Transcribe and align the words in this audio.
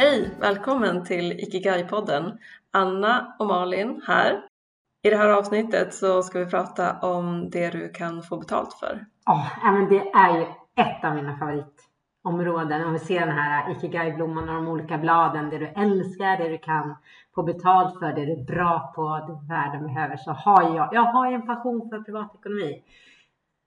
Hej! 0.00 0.30
Välkommen 0.40 1.04
till 1.04 1.32
Ikigai-podden. 1.32 2.38
Anna 2.72 3.34
och 3.38 3.46
Malin 3.46 4.02
här. 4.06 4.42
I 5.02 5.10
det 5.10 5.16
här 5.16 5.28
avsnittet 5.28 5.94
så 5.94 6.22
ska 6.22 6.38
vi 6.38 6.46
prata 6.46 6.98
om 7.00 7.50
det 7.50 7.70
du 7.70 7.88
kan 7.88 8.22
få 8.22 8.36
betalt 8.36 8.74
för. 8.74 9.06
Ja, 9.24 9.50
men 9.62 9.88
det 9.88 10.10
är 10.10 10.38
ju 10.38 10.42
ett 10.76 11.04
av 11.04 11.14
mina 11.14 11.38
favoritområden. 11.38 12.86
Om 12.86 12.92
vi 12.92 12.98
ser 12.98 13.20
den 13.20 13.36
här 13.36 13.70
Ikigai-blomman 13.70 14.48
och 14.48 14.54
de 14.54 14.68
olika 14.68 14.98
bladen. 14.98 15.50
Det 15.50 15.58
du 15.58 15.66
älskar, 15.66 16.38
det 16.38 16.48
du 16.48 16.58
kan 16.58 16.94
få 17.34 17.42
betalt 17.42 17.98
för, 17.98 18.12
det 18.12 18.26
du 18.26 18.32
är 18.32 18.44
bra 18.44 18.92
på, 18.96 19.02
det 19.26 19.54
världen 19.54 19.86
behöver. 19.86 20.16
Så 20.16 20.30
har 20.30 20.76
jag, 20.76 20.88
jag 20.92 21.04
har 21.04 21.32
en 21.32 21.46
passion 21.46 21.88
för 21.90 22.00
privatekonomi. 22.00 22.82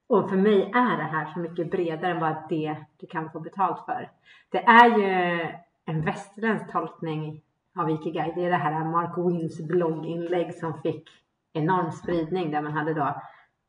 Och 0.09 0.29
för 0.29 0.37
mig 0.37 0.61
är 0.61 0.97
det 0.97 1.03
här 1.03 1.33
så 1.33 1.39
mycket 1.39 1.71
bredare 1.71 2.11
än 2.11 2.19
bara 2.19 2.45
det 2.49 2.75
du 2.99 3.07
kan 3.07 3.31
få 3.31 3.39
betalt 3.39 3.85
för. 3.85 4.09
Det 4.49 4.63
är 4.63 4.97
ju 4.99 5.47
en 5.85 6.01
västerländsk 6.01 6.71
tolkning 6.71 7.41
av 7.75 7.89
Ikigai. 7.89 8.33
Det 8.35 8.45
är 8.45 8.49
det 8.49 8.55
här 8.55 8.85
Mark 8.85 9.17
Wins 9.17 9.61
blogginlägg 9.67 10.53
som 10.53 10.81
fick 10.81 11.09
enorm 11.53 11.91
spridning 11.91 12.51
där 12.51 12.61
man 12.61 12.71
hade 12.71 12.93
då 12.93 13.21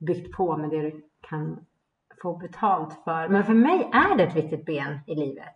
byggt 0.07 0.37
på 0.37 0.57
med 0.57 0.71
det 0.71 0.83
du 0.83 1.03
kan 1.29 1.67
få 2.23 2.37
betalt 2.37 3.05
för. 3.05 3.29
Men 3.29 3.45
för 3.45 3.55
mig 3.55 3.91
är 3.93 4.17
det 4.17 4.25
ett 4.25 4.37
viktigt 4.37 4.67
ben 4.67 5.01
i 5.07 5.15
livet. 5.15 5.55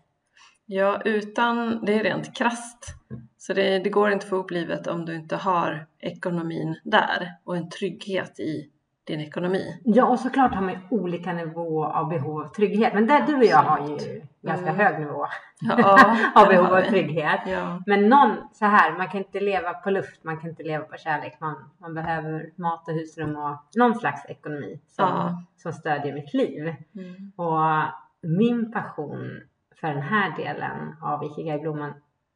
Ja, 0.67 1.03
utan 1.05 1.85
det 1.85 1.95
är 1.95 2.05
rent 2.05 2.37
krast. 2.37 2.95
Så 3.37 3.55
det, 3.55 3.79
det 3.79 3.91
går 3.91 4.11
inte 4.11 4.25
att 4.25 4.31
få 4.31 4.37
upp 4.37 4.51
livet 4.51 4.87
om 4.87 5.05
du 5.05 5.15
inte 5.15 5.37
har 5.37 5.87
ekonomin 5.99 6.81
där 6.85 7.35
och 7.45 7.57
en 7.57 7.71
trygghet 7.71 8.41
i 8.41 8.71
din 9.09 9.21
ekonomi. 9.21 9.81
Ja, 9.85 10.05
och 10.05 10.19
såklart 10.19 10.55
har 10.55 10.63
man 10.63 10.77
olika 10.91 11.33
nivå 11.33 11.85
av 11.85 12.09
behov 12.09 12.41
av 12.41 12.49
trygghet. 12.49 12.95
Men 12.95 13.07
där 13.07 13.27
du 13.27 13.37
och 13.37 13.45
jag 13.45 13.63
har 13.63 13.89
ju 13.89 14.23
ganska 14.43 14.71
mm. 14.71 14.77
hög 14.77 15.01
nivå 15.01 15.27
ja, 15.61 16.17
av 16.35 16.49
behov 16.49 16.67
av 16.67 16.83
trygghet. 16.83 17.41
Ja. 17.47 17.83
Men 17.87 18.09
någon, 18.09 18.37
så 18.53 18.65
här, 18.65 18.99
man 18.99 19.09
kan 19.09 19.19
inte 19.19 19.41
leva 19.41 19.75
på 19.75 19.91
luft, 19.91 20.25
man 20.25 20.41
kan 20.41 20.51
inte 20.51 20.63
leva 20.63 20.85
på 20.85 20.97
kärlek. 20.97 21.37
Man, 21.41 21.71
man 21.79 21.95
behöver 21.95 22.51
mat 22.57 22.89
och 22.89 22.95
husrum 22.95 23.37
och 23.37 23.57
någon 23.77 23.95
slags 23.95 24.27
ekonomi 24.27 24.81
som, 24.89 25.09
ja. 25.09 25.43
som 25.57 25.73
stödjer 25.73 26.15
mitt 26.15 26.35
liv. 26.35 26.75
Mm. 26.95 27.33
Och 27.37 27.83
min 28.23 28.73
passion 28.73 29.41
för 29.81 29.89
den 29.89 30.03
här 30.03 30.37
delen 30.37 30.97
av 31.03 31.25
Ikigai-blomman, 31.25 31.95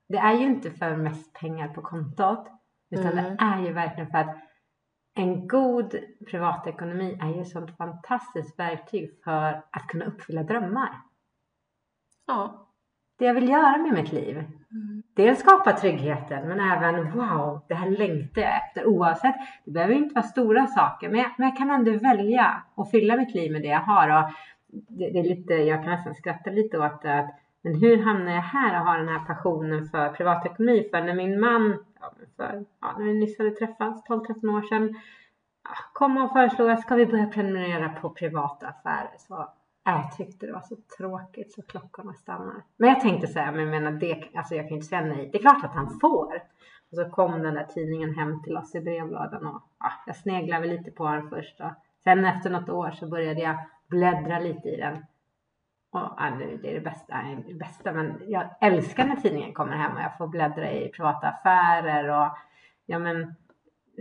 det 0.08 0.18
är 0.18 0.32
ju 0.32 0.44
inte 0.44 0.70
för 0.70 0.96
mest 0.96 1.32
pengar 1.32 1.68
på 1.68 1.82
kontot, 1.82 2.46
utan 2.90 3.12
mm. 3.12 3.24
det 3.24 3.44
är 3.44 3.60
ju 3.60 3.72
verkligen 3.72 4.10
för 4.10 4.18
att 4.18 4.36
en 5.14 5.48
god 5.48 5.94
privatekonomi 6.26 7.18
är 7.20 7.34
ju 7.34 7.40
ett 7.40 7.48
sånt 7.48 7.76
fantastiskt 7.76 8.58
verktyg 8.58 9.10
för 9.24 9.62
att 9.70 9.86
kunna 9.88 10.04
uppfylla 10.04 10.42
drömmar. 10.42 10.90
Ja. 12.26 12.68
Det 13.18 13.24
jag 13.24 13.34
vill 13.34 13.48
göra 13.48 13.76
med 13.76 13.92
mitt 13.92 14.12
liv. 14.12 14.36
Mm. 14.36 15.02
Dels 15.16 15.38
skapa 15.38 15.72
tryggheten 15.72 16.48
men 16.48 16.60
även 16.60 17.12
wow, 17.12 17.60
det 17.68 17.74
här 17.74 17.90
längtar 17.90 18.42
jag 18.42 18.56
efter 18.56 18.86
oavsett. 18.86 19.34
Det 19.64 19.70
behöver 19.70 19.94
inte 19.94 20.14
vara 20.14 20.22
stora 20.24 20.66
saker 20.66 21.08
men 21.08 21.18
jag, 21.18 21.30
men 21.38 21.48
jag 21.48 21.56
kan 21.56 21.70
ändå 21.70 21.92
välja 21.92 22.62
att 22.76 22.90
fylla 22.90 23.16
mitt 23.16 23.34
liv 23.34 23.52
med 23.52 23.62
det 23.62 23.68
jag 23.68 23.80
har. 23.80 24.08
Och 24.08 24.30
det, 24.88 25.10
det 25.10 25.18
är 25.18 25.36
lite, 25.36 25.54
jag 25.54 25.82
kan 25.82 25.92
nästan 25.92 26.14
skratta 26.14 26.50
lite 26.50 26.78
åt. 26.78 27.04
Att, 27.04 27.30
men 27.62 27.74
hur 27.80 28.02
hamnar 28.02 28.32
jag 28.32 28.42
här 28.42 28.80
och 28.80 28.86
har 28.86 28.98
den 28.98 29.08
här 29.08 29.24
passionen 29.26 29.86
för 29.86 30.08
privatekonomi? 30.08 30.88
För 30.90 31.02
när 31.02 31.14
min 31.14 31.40
man 31.40 31.84
för, 32.36 32.64
ja, 32.80 32.94
när 32.98 33.04
vi 33.04 33.14
nyss 33.14 33.38
hade 33.38 33.50
träffats, 33.50 34.08
12-13 34.08 34.58
år 34.58 34.62
sedan, 34.62 35.00
kom 35.92 36.16
och 36.16 36.32
föreslog 36.32 36.70
att 36.70 36.80
ska 36.80 36.94
vi 36.94 37.06
börja 37.06 37.26
prenumerera 37.26 37.88
på 37.88 38.10
privata 38.10 38.66
affärer. 38.66 39.16
Så 39.18 39.40
äh, 39.40 39.46
jag 39.84 40.16
tyckte 40.16 40.46
det 40.46 40.52
var 40.52 40.60
så 40.60 40.76
tråkigt 40.98 41.52
så 41.52 41.62
klockorna 41.62 42.14
stannar. 42.14 42.62
Men 42.76 42.88
jag 42.88 43.00
tänkte 43.00 43.26
säga, 43.26 43.52
men 43.52 43.60
jag 43.60 43.70
menar 43.70 43.92
det, 43.92 44.24
alltså 44.34 44.54
jag 44.54 44.68
kan 44.68 44.74
inte 44.74 44.86
säga 44.86 45.00
nej. 45.00 45.28
Det 45.32 45.38
är 45.38 45.42
klart 45.42 45.64
att 45.64 45.74
han 45.74 45.98
får. 46.00 46.42
Och 46.90 46.96
så 46.96 47.10
kom 47.10 47.42
den 47.42 47.54
där 47.54 47.64
tidningen 47.64 48.14
hem 48.14 48.42
till 48.42 48.56
oss 48.56 48.74
i 48.74 48.80
brevlådan 48.80 49.46
och 49.46 49.62
ja, 49.78 49.92
jag 50.06 50.16
sneglade 50.16 50.66
lite 50.66 50.90
på 50.90 51.08
den 51.08 51.28
först. 51.28 51.60
Och 51.60 51.70
sen 52.04 52.24
efter 52.24 52.50
något 52.50 52.68
år 52.68 52.90
så 52.90 53.06
började 53.06 53.40
jag 53.40 53.56
bläddra 53.88 54.38
lite 54.38 54.68
i 54.68 54.76
den. 54.76 55.04
Och, 55.92 56.00
ja, 56.00 56.32
det 56.38 56.70
är 56.70 56.74
det 56.74 56.80
bästa, 56.80 57.12
eh, 57.12 57.38
det 57.46 57.54
bästa, 57.54 57.92
men 57.92 58.22
jag 58.26 58.44
älskar 58.60 59.06
när 59.06 59.16
tidningen 59.16 59.52
kommer 59.52 59.76
hem 59.76 59.96
och 59.96 60.02
jag 60.02 60.18
får 60.18 60.26
bläddra 60.26 60.72
i 60.72 60.88
privata 60.88 61.28
affärer 61.28 62.08
och 62.08 62.36
ja, 62.86 62.98
men, 62.98 63.34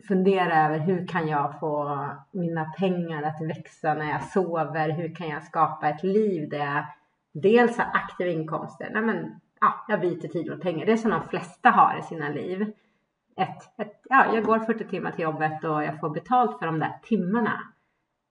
fundera 0.08 0.66
över 0.66 0.80
hur 0.80 1.08
kan 1.08 1.28
jag 1.28 1.60
få 1.60 2.08
mina 2.32 2.66
pengar 2.66 3.24
att 3.24 3.42
växa 3.42 3.94
när 3.94 4.10
jag 4.12 4.24
sover? 4.24 4.90
Hur 4.90 5.16
kan 5.16 5.30
jag 5.30 5.44
skapa 5.44 5.90
ett 5.90 6.04
liv 6.04 6.50
där 6.50 6.58
jag 6.58 6.86
dels 7.32 7.78
har 7.78 7.86
aktiva 7.94 8.30
inkomster, 8.30 8.90
nej 8.94 9.02
men 9.02 9.40
ja, 9.62 9.86
jag 9.88 10.02
byter 10.02 10.28
tid 10.28 10.52
mot 10.52 10.62
pengar. 10.62 10.86
Det 10.86 10.92
är 10.92 10.98
som 10.98 11.12
de 11.12 11.28
flesta 11.28 11.70
har 11.70 12.00
i 12.00 12.02
sina 12.02 12.30
liv. 12.30 12.74
Ett, 13.36 13.80
ett, 13.80 14.02
ja, 14.10 14.36
jag 14.36 14.44
går 14.44 14.60
40 14.60 14.88
timmar 14.88 15.12
till 15.12 15.24
jobbet 15.24 15.64
och 15.64 15.84
jag 15.84 16.00
får 16.00 16.10
betalt 16.10 16.60
för 16.60 16.66
de 16.66 16.80
där 16.80 17.00
timmarna. 17.04 17.62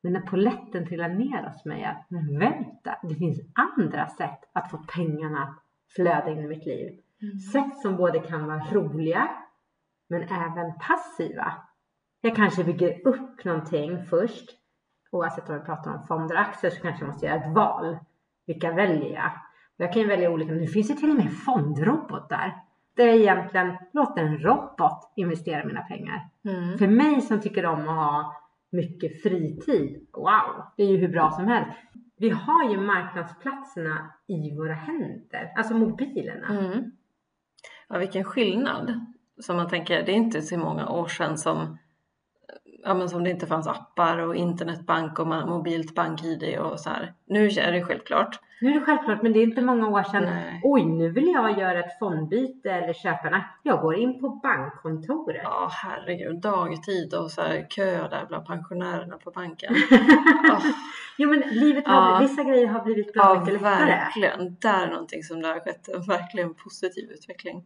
Men 0.03 0.13
när 0.13 0.21
poletten 0.21 0.87
trillar 0.87 1.09
ner 1.09 1.49
hos 1.49 1.65
mig 1.65 1.85
att 1.85 2.11
men 2.11 2.39
vänta, 2.39 2.99
det 3.03 3.15
finns 3.15 3.41
andra 3.55 4.07
sätt 4.07 4.39
att 4.53 4.71
få 4.71 4.79
pengarna 4.79 5.43
att 5.43 5.63
flöda 5.95 6.31
in 6.31 6.39
i 6.39 6.47
mitt 6.47 6.67
liv. 6.67 7.01
Mm. 7.23 7.39
Sätt 7.39 7.81
som 7.83 7.97
både 7.97 8.19
kan 8.19 8.47
vara 8.47 8.65
roliga 8.73 9.31
men 10.09 10.23
även 10.23 10.73
passiva. 10.79 11.53
Jag 12.21 12.37
kanske 12.37 12.65
bygger 12.65 13.09
upp 13.09 13.45
någonting 13.45 14.05
först. 14.05 14.51
Oavsett 15.11 15.51
om 15.51 15.59
vi 15.59 15.65
pratar 15.65 15.95
om 15.95 16.07
fonder 16.07 16.35
och 16.35 16.41
aktier 16.41 16.71
så 16.71 16.83
kanske 16.83 17.03
jag 17.03 17.09
måste 17.09 17.27
göra 17.27 17.37
ett 17.37 17.55
val. 17.55 17.99
Vilka 18.47 18.73
väljer 18.73 19.15
jag? 19.15 19.31
Jag 19.77 19.93
kan 19.93 20.03
ju 20.03 20.09
välja 20.09 20.31
olika. 20.31 20.53
Nu 20.53 20.67
finns 20.67 20.89
det 20.89 20.95
till 20.95 21.11
och 21.11 21.17
med 21.17 21.33
fondrobotar. 21.33 22.63
Det 22.95 23.03
är 23.03 23.15
egentligen, 23.15 23.77
låt 23.93 24.19
en 24.19 24.39
robot 24.39 25.13
investera 25.17 25.65
mina 25.65 25.81
pengar. 25.81 26.29
Mm. 26.45 26.79
För 26.79 26.87
mig 26.87 27.21
som 27.21 27.41
tycker 27.41 27.67
om 27.67 27.89
att 27.89 27.97
ha 27.97 28.40
mycket 28.71 29.23
fritid. 29.23 30.07
Wow, 30.13 30.65
det 30.77 30.83
är 30.83 30.87
ju 30.87 30.97
hur 30.97 31.09
bra 31.09 31.31
som 31.31 31.47
helst. 31.49 31.71
Vi 32.19 32.31
har 32.31 32.71
ju 32.71 32.81
marknadsplatserna 32.81 34.13
i 34.27 34.57
våra 34.57 34.75
händer, 34.75 35.53
alltså 35.57 35.75
mobilerna. 35.75 36.47
Mm. 36.49 36.93
Ja, 37.89 37.99
vilken 37.99 38.25
skillnad. 38.25 39.07
Som 39.39 39.57
man 39.57 39.69
tänker, 39.69 40.03
det 40.07 40.13
är 40.13 40.17
inte 40.17 40.43
så 40.43 40.59
många 40.59 40.89
år 40.89 41.07
sedan 41.07 41.39
som, 41.39 41.79
ja, 42.85 42.95
men 42.95 43.09
som 43.09 43.25
det 43.25 43.31
inte 43.31 43.47
fanns 43.47 43.67
appar 43.67 44.19
och 44.19 44.37
internetbank 44.37 45.19
och 45.19 45.27
mobilt 45.27 45.95
bank-id 45.95 46.59
och 46.59 46.81
så 46.81 46.91
här. 46.91 47.13
Nu 47.27 47.47
är 47.47 47.73
det 47.73 47.85
självklart. 47.85 48.41
Nu 48.61 48.71
är 48.71 48.75
det 48.75 48.87
självklart, 48.87 49.23
men 49.23 49.33
det 49.33 49.39
är 49.39 49.43
inte 49.43 49.63
många 49.63 49.89
år 49.89 50.03
sedan. 50.03 50.25
Nej. 50.25 50.61
Oj, 50.65 50.85
nu 50.85 51.09
vill 51.09 51.27
jag 51.27 51.59
göra 51.59 51.79
ett 51.79 51.99
fondbyte 51.99 52.71
eller 52.71 52.93
köpa 52.93 53.29
en 53.29 53.43
Jag 53.63 53.81
går 53.81 53.95
in 53.95 54.21
på 54.21 54.29
bankkontoret. 54.29 55.41
Ja, 55.45 55.69
herregud. 55.73 56.41
Dagtid 56.41 57.15
och 57.15 57.31
så 57.31 57.43
här 57.43 57.67
kö 57.71 58.09
där 58.09 58.27
bland 58.29 58.47
pensionärerna 58.47 59.17
på 59.17 59.31
banken. 59.31 59.75
oh. 59.75 60.65
Jo, 61.19 61.31
men 61.31 61.41
livet 61.41 61.87
har, 61.87 61.95
ja. 61.95 62.19
vissa 62.21 62.43
grejer 62.43 62.67
har 62.67 62.85
blivit 62.85 63.13
bra 63.13 63.23
ja, 63.23 63.41
mycket 63.41 63.63
lättare. 63.63 63.87
verkligen. 63.87 64.57
Där 64.61 64.87
är 64.87 64.91
någonting 64.91 65.23
som 65.23 65.43
det 65.43 65.49
har 65.49 65.61
skett 65.61 65.89
en 65.89 66.03
verkligen 66.03 66.55
positiv 66.55 67.11
utveckling. 67.11 67.65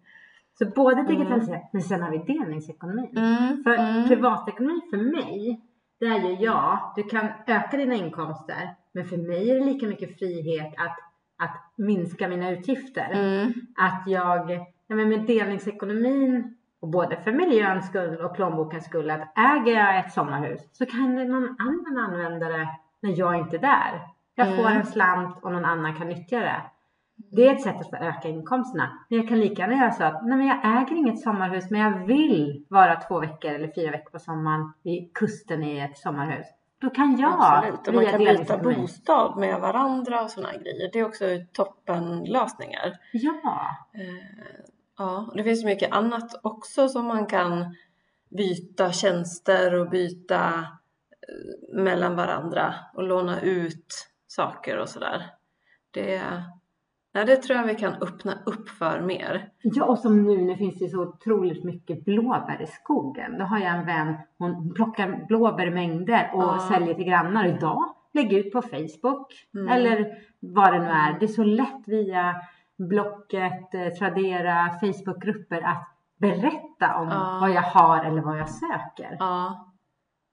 Så 0.59 0.67
både 0.67 1.03
digitalisering, 1.03 1.55
mm. 1.55 1.69
men 1.73 1.83
sen 1.83 2.03
har 2.03 2.11
vi 2.11 2.19
delningsekonomi. 2.19 3.13
Mm. 3.17 3.63
För 3.63 3.75
mm. 3.75 4.09
privatekonomi 4.09 4.81
för 4.91 4.97
mig, 4.97 5.61
det 6.01 6.07
är 6.07 6.19
ju 6.19 6.45
ja, 6.45 6.93
du 6.97 7.03
kan 7.03 7.29
öka 7.47 7.77
dina 7.77 7.95
inkomster 7.95 8.75
men 8.95 9.05
för 9.05 9.17
mig 9.17 9.51
är 9.51 9.55
det 9.55 9.65
lika 9.65 9.87
mycket 9.87 10.19
frihet 10.19 10.75
att, 10.77 10.97
att 11.39 11.73
minska 11.77 12.29
mina 12.29 12.51
utgifter. 12.51 13.11
Mm. 13.13 13.53
Att 13.77 14.03
jag, 14.07 14.51
ja, 14.87 14.97
men 14.97 15.09
med 15.09 15.27
delningsekonomin, 15.27 16.57
och 16.81 16.89
både 16.89 17.17
för 17.17 17.33
miljöns 17.33 17.87
skull 17.87 18.17
och 18.17 18.35
plånbokens 18.35 18.85
skull, 18.85 19.11
att 19.11 19.39
äger 19.39 19.73
jag 19.73 19.99
ett 19.99 20.13
sommarhus 20.13 20.61
så 20.73 20.87
kan 20.87 21.15
någon 21.15 21.57
annan 21.59 21.99
använda 21.99 22.49
det 22.49 22.69
när 23.03 23.19
jag 23.19 23.39
inte 23.39 23.57
är 23.57 23.61
där. 23.61 24.01
Jag 24.35 24.47
får 24.57 24.67
mm. 24.67 24.77
en 24.77 24.87
slant 24.87 25.39
och 25.43 25.53
någon 25.53 25.65
annan 25.65 25.95
kan 25.95 26.09
nyttja 26.09 26.41
det. 26.41 26.63
Det 27.17 27.49
är 27.49 27.55
ett 27.55 27.63
sätt 27.63 27.77
att 27.81 27.91
få 27.91 27.97
öka 27.97 28.29
inkomsterna. 28.29 29.07
Men 29.09 29.19
jag 29.19 29.29
kan 29.29 29.41
lika 29.41 29.63
gärna 29.63 29.75
göra 29.75 29.91
så 29.91 30.05
att 30.05 30.27
nej 30.27 30.39
men 30.39 30.47
jag 30.47 30.83
äger 30.83 30.97
inget 30.97 31.21
sommarhus 31.21 31.71
men 31.71 31.81
jag 31.81 32.07
vill 32.07 32.65
vara 32.69 33.01
två 33.01 33.21
veckor 33.21 33.51
eller 33.51 33.73
fyra 33.75 33.91
veckor 33.91 34.11
på 34.11 34.19
sommaren 34.19 34.73
vid 34.83 35.15
kusten 35.15 35.65
i 35.65 35.79
ett 35.79 35.99
sommarhus. 35.99 36.47
Då 36.79 36.91
kan 36.91 37.17
jag 37.19 37.37
Absolut. 37.39 37.89
Och 37.89 37.95
man 37.95 38.07
kan 38.07 38.19
byta 38.19 38.59
bostad 38.59 39.39
med 39.39 39.61
varandra 39.61 40.23
och 40.23 40.31
sådana 40.31 40.53
grejer. 40.53 40.91
Det 40.93 40.99
är 40.99 41.05
också 41.05 41.25
toppenlösningar. 41.53 42.99
Ja. 43.13 43.77
Eh, 43.95 44.65
ja, 44.99 45.33
det 45.37 45.45
finns 45.45 45.65
mycket 45.65 45.93
annat 45.93 46.41
också 46.43 46.89
som 46.89 47.07
man 47.07 47.27
kan 47.27 47.77
byta 48.37 48.93
tjänster 48.93 49.75
och 49.75 49.91
byta 49.91 50.45
eh, 50.49 51.83
mellan 51.83 52.17
varandra 52.17 52.75
och 52.95 53.03
låna 53.03 53.41
ut 53.41 54.09
saker 54.27 54.79
och 54.79 54.89
sådär. 54.89 55.31
Det, 55.91 56.23
Nej, 57.15 57.25
det 57.25 57.37
tror 57.37 57.59
jag 57.59 57.67
vi 57.67 57.75
kan 57.75 57.93
öppna 57.93 58.39
upp 58.47 58.69
för 58.69 59.01
mer. 59.01 59.49
Ja, 59.63 59.85
och 59.85 59.99
som 59.99 60.25
nu, 60.25 60.37
nu 60.37 60.57
finns 60.57 60.79
det 60.79 60.89
så 60.89 61.03
otroligt 61.03 61.65
mycket 61.65 62.05
blåbär 62.05 62.63
i 62.63 62.67
skogen. 62.67 63.39
Då 63.39 63.45
har 63.45 63.59
jag 63.59 63.75
en 63.75 63.87
vän, 63.87 64.15
hon 64.39 64.75
plockar 64.75 65.27
blåbär 65.29 65.67
i 65.67 65.71
mängder 65.71 66.31
och 66.35 66.43
ja. 66.43 66.69
säljer 66.73 66.95
till 66.95 67.05
grannar. 67.05 67.47
Idag 67.47 67.95
lägger 68.13 68.39
ut 68.39 68.53
på 68.53 68.63
Facebook 68.63 69.33
mm. 69.55 69.69
eller 69.69 70.07
vad 70.41 70.73
det 70.73 70.79
nu 70.79 70.89
är. 70.89 71.19
Det 71.19 71.27
är 71.27 71.29
så 71.29 71.45
lätt 71.45 71.83
via 71.87 72.35
Blocket, 72.79 73.75
eh, 73.75 73.89
Tradera, 73.99 74.71
Facebookgrupper 74.81 75.63
att 75.63 75.89
berätta 76.21 76.97
om 76.97 77.09
Ja. 77.09 77.39
vad 77.41 77.51
jag 77.51 77.63
har 77.63 78.05
eller 78.05 78.23
vad 78.23 78.39
jag 78.39 78.49
söker. 78.49 79.17
Ja. 79.19 79.74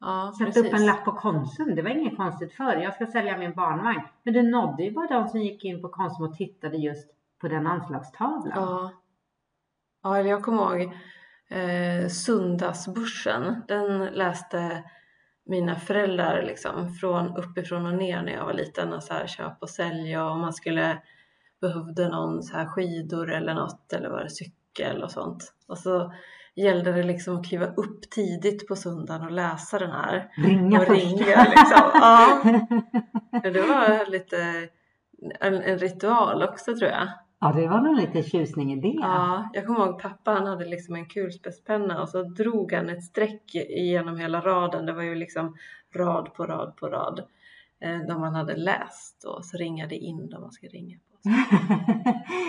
Ja, 0.01 0.33
Sätta 0.37 0.59
upp 0.59 0.73
en 0.73 0.85
lapp 0.85 1.05
på 1.05 1.11
Konsum, 1.11 1.75
det 1.75 1.81
var 1.81 1.89
inget 1.89 2.17
konstigt 2.17 2.53
förr. 2.53 2.75
Jag 2.75 2.93
ska 2.93 3.05
sälja 3.05 3.37
min 3.37 3.53
barnvagn. 3.53 4.01
Men 4.23 4.33
det 4.33 4.41
nådde 4.43 4.83
ju 4.83 4.91
bara 4.91 5.07
de 5.07 5.27
som 5.27 5.41
gick 5.41 5.65
in 5.65 5.81
på 5.81 5.89
Konsum 5.89 6.25
och 6.25 6.33
tittade 6.35 6.77
just 6.77 7.09
på 7.41 7.47
den 7.47 7.67
anslagstavlan. 7.67 8.51
Ja. 8.55 8.91
Ja, 10.03 10.17
eller 10.17 10.29
jag 10.29 10.43
kommer 10.43 10.79
ihåg 10.79 10.93
eh, 11.49 12.07
Söndagsbörsen. 12.07 13.61
Den 13.67 14.05
läste 14.05 14.83
mina 15.45 15.75
föräldrar 15.75 16.41
liksom 16.41 16.93
från 16.93 17.37
uppifrån 17.37 17.85
och 17.85 17.93
ner 17.93 18.21
när 18.21 18.31
jag 18.31 18.45
var 18.45 18.53
liten 18.53 18.93
och 18.93 19.03
så 19.03 19.13
här 19.13 19.27
köp 19.27 19.61
och 19.61 19.69
sälja 19.69 20.25
och 20.25 20.31
om 20.31 20.41
man 20.41 20.53
skulle 20.53 21.01
behövde 21.61 22.09
någon 22.09 22.43
så 22.43 22.57
här 22.57 22.65
skidor 22.65 23.31
eller 23.31 23.53
något 23.53 23.93
eller 23.93 24.09
var 24.09 24.23
det 24.23 24.29
cykel 24.29 25.03
och 25.03 25.11
sånt. 25.11 25.53
Och 25.67 25.77
så 25.77 26.13
gällde 26.55 26.91
det 26.91 27.03
liksom 27.03 27.37
att 27.37 27.45
kliva 27.45 27.65
upp 27.65 28.09
tidigt 28.09 28.67
på 28.67 28.75
söndagen 28.75 29.21
och 29.21 29.31
läsa 29.31 29.79
den 29.79 29.91
här. 29.91 30.29
Ringa 30.37 30.79
och 30.79 30.85
först. 30.85 31.01
ringa 31.03 31.43
liksom. 31.43 31.91
Ja, 33.43 33.49
det 33.49 33.61
var 33.61 34.11
lite 34.11 34.37
en, 35.39 35.53
en 35.61 35.77
ritual 35.77 36.43
också 36.43 36.75
tror 36.75 36.89
jag. 36.91 37.07
ja, 37.39 37.51
det 37.55 37.67
var 37.67 37.81
nog 37.81 37.95
lite 37.95 38.23
tjusning 38.23 38.73
i 38.73 38.81
det. 38.81 38.97
Ja, 39.01 39.49
jag 39.53 39.65
kommer 39.65 39.85
ihåg 39.85 40.01
pappa 40.01 40.31
han 40.31 40.47
hade 40.47 40.65
liksom 40.65 40.95
en 40.95 41.05
kulspetspenna 41.05 42.01
och 42.01 42.09
så 42.09 42.23
drog 42.23 42.73
han 42.73 42.89
ett 42.89 43.03
streck 43.03 43.55
genom 43.69 44.17
hela 44.17 44.41
raden. 44.41 44.85
Det 44.85 44.93
var 44.93 45.03
ju 45.03 45.15
liksom 45.15 45.55
rad 45.95 46.33
på 46.33 46.45
rad 46.45 46.75
på 46.75 46.87
rad. 46.87 47.19
Eh, 47.81 47.99
de 48.07 48.21
man 48.21 48.35
hade 48.35 48.55
läst 48.55 49.23
och 49.23 49.45
så 49.45 49.57
ringade 49.57 49.95
in 49.95 50.29
de 50.29 50.41
man 50.41 50.51
ska 50.51 50.67
ringa 50.67 50.97
på. 50.97 51.29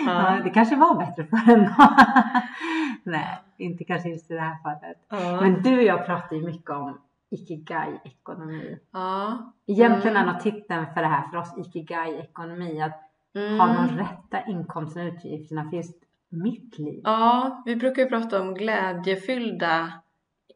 ja, 0.05 0.39
det 0.43 0.49
kanske 0.49 0.75
var 0.75 0.95
bättre 0.99 1.23
förr 1.25 1.53
än 1.53 1.65
Nej, 3.03 3.39
inte 3.57 3.83
kanske 3.83 4.09
just 4.09 4.31
i 4.31 4.33
det 4.33 4.39
här 4.41 4.57
fallet. 4.63 4.97
Ja, 5.09 5.41
Men 5.41 5.63
du 5.63 5.77
och 5.77 5.83
jag 5.83 6.05
pratar 6.05 6.35
ju 6.35 6.45
mycket 6.45 6.69
om 6.69 7.01
ikigai-ekonomi. 7.29 8.77
ja. 8.91 9.53
Egentligen 9.67 10.17
Mm. 10.17 10.27
är 10.29 10.33
nog 10.33 10.41
titeln 10.41 10.85
för 10.93 11.01
det 11.01 11.07
här 11.07 11.27
för 11.31 11.37
oss 11.37 11.57
ikigai-ekonomi 11.57 12.81
att 12.81 12.99
Mm. 13.35 13.59
ha 13.59 13.67
de 13.67 13.97
rätta 13.97 14.45
inkomsterna 14.47 15.05
och 15.09 15.13
utgifterna 15.13 15.69
för 15.69 15.77
just 15.77 15.95
mitt 16.29 16.79
liv. 16.79 17.01
Ja, 17.03 17.63
vi 17.65 17.75
brukar 17.75 18.01
ju 18.03 18.09
prata 18.09 18.41
om 18.41 18.53
glädjefyllda 18.53 19.93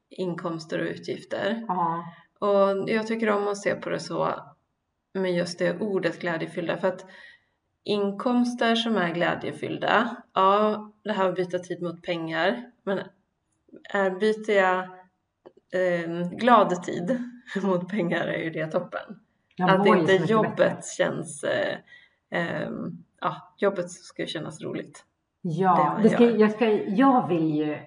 inkomster 0.09 0.79
och 0.79 0.85
utgifter. 0.85 1.65
Ja. 1.67 2.03
Och 2.39 2.89
jag 2.89 3.07
tycker 3.07 3.29
om 3.29 3.47
att 3.47 3.57
se 3.57 3.75
på 3.75 3.89
det 3.89 3.99
så 3.99 4.33
med 5.13 5.31
just 5.35 5.59
det 5.59 5.79
ordet 5.81 6.19
glädjefyllda 6.21 6.77
för 6.77 6.87
att 6.87 7.05
inkomster 7.87 8.75
som 8.75 8.97
är 8.97 9.13
glädjefyllda, 9.13 10.15
ja 10.33 10.91
det 11.03 11.11
här 11.11 11.29
att 11.29 11.35
byta 11.35 11.59
tid 11.59 11.81
mot 11.81 12.03
pengar, 12.03 12.71
men 12.83 12.99
är, 13.93 14.09
byter 14.09 14.51
jag 14.51 14.79
eh, 15.73 16.29
glad 16.31 16.83
tid 16.83 17.23
mot 17.63 17.89
pengar 17.89 18.27
är 18.27 18.37
ju 18.37 18.49
det 18.49 18.67
toppen. 18.67 19.19
Jag 19.55 19.69
att 19.69 19.87
inte 19.87 20.13
jobbet 20.13 20.55
bättre. 20.55 20.81
känns, 20.97 21.43
eh, 21.43 21.77
eh, 22.31 22.69
ja 23.21 23.55
jobbet 23.57 23.91
ska 23.91 24.21
ju 24.21 24.27
kännas 24.27 24.61
roligt. 24.61 25.05
det 25.41 25.41
Ja, 25.41 25.93
man 25.93 26.03
det 26.03 26.09
ska, 26.09 26.23
jag, 26.23 26.51
ska, 26.51 26.65
jag 26.87 27.27
vill 27.27 27.55
ju 27.55 27.77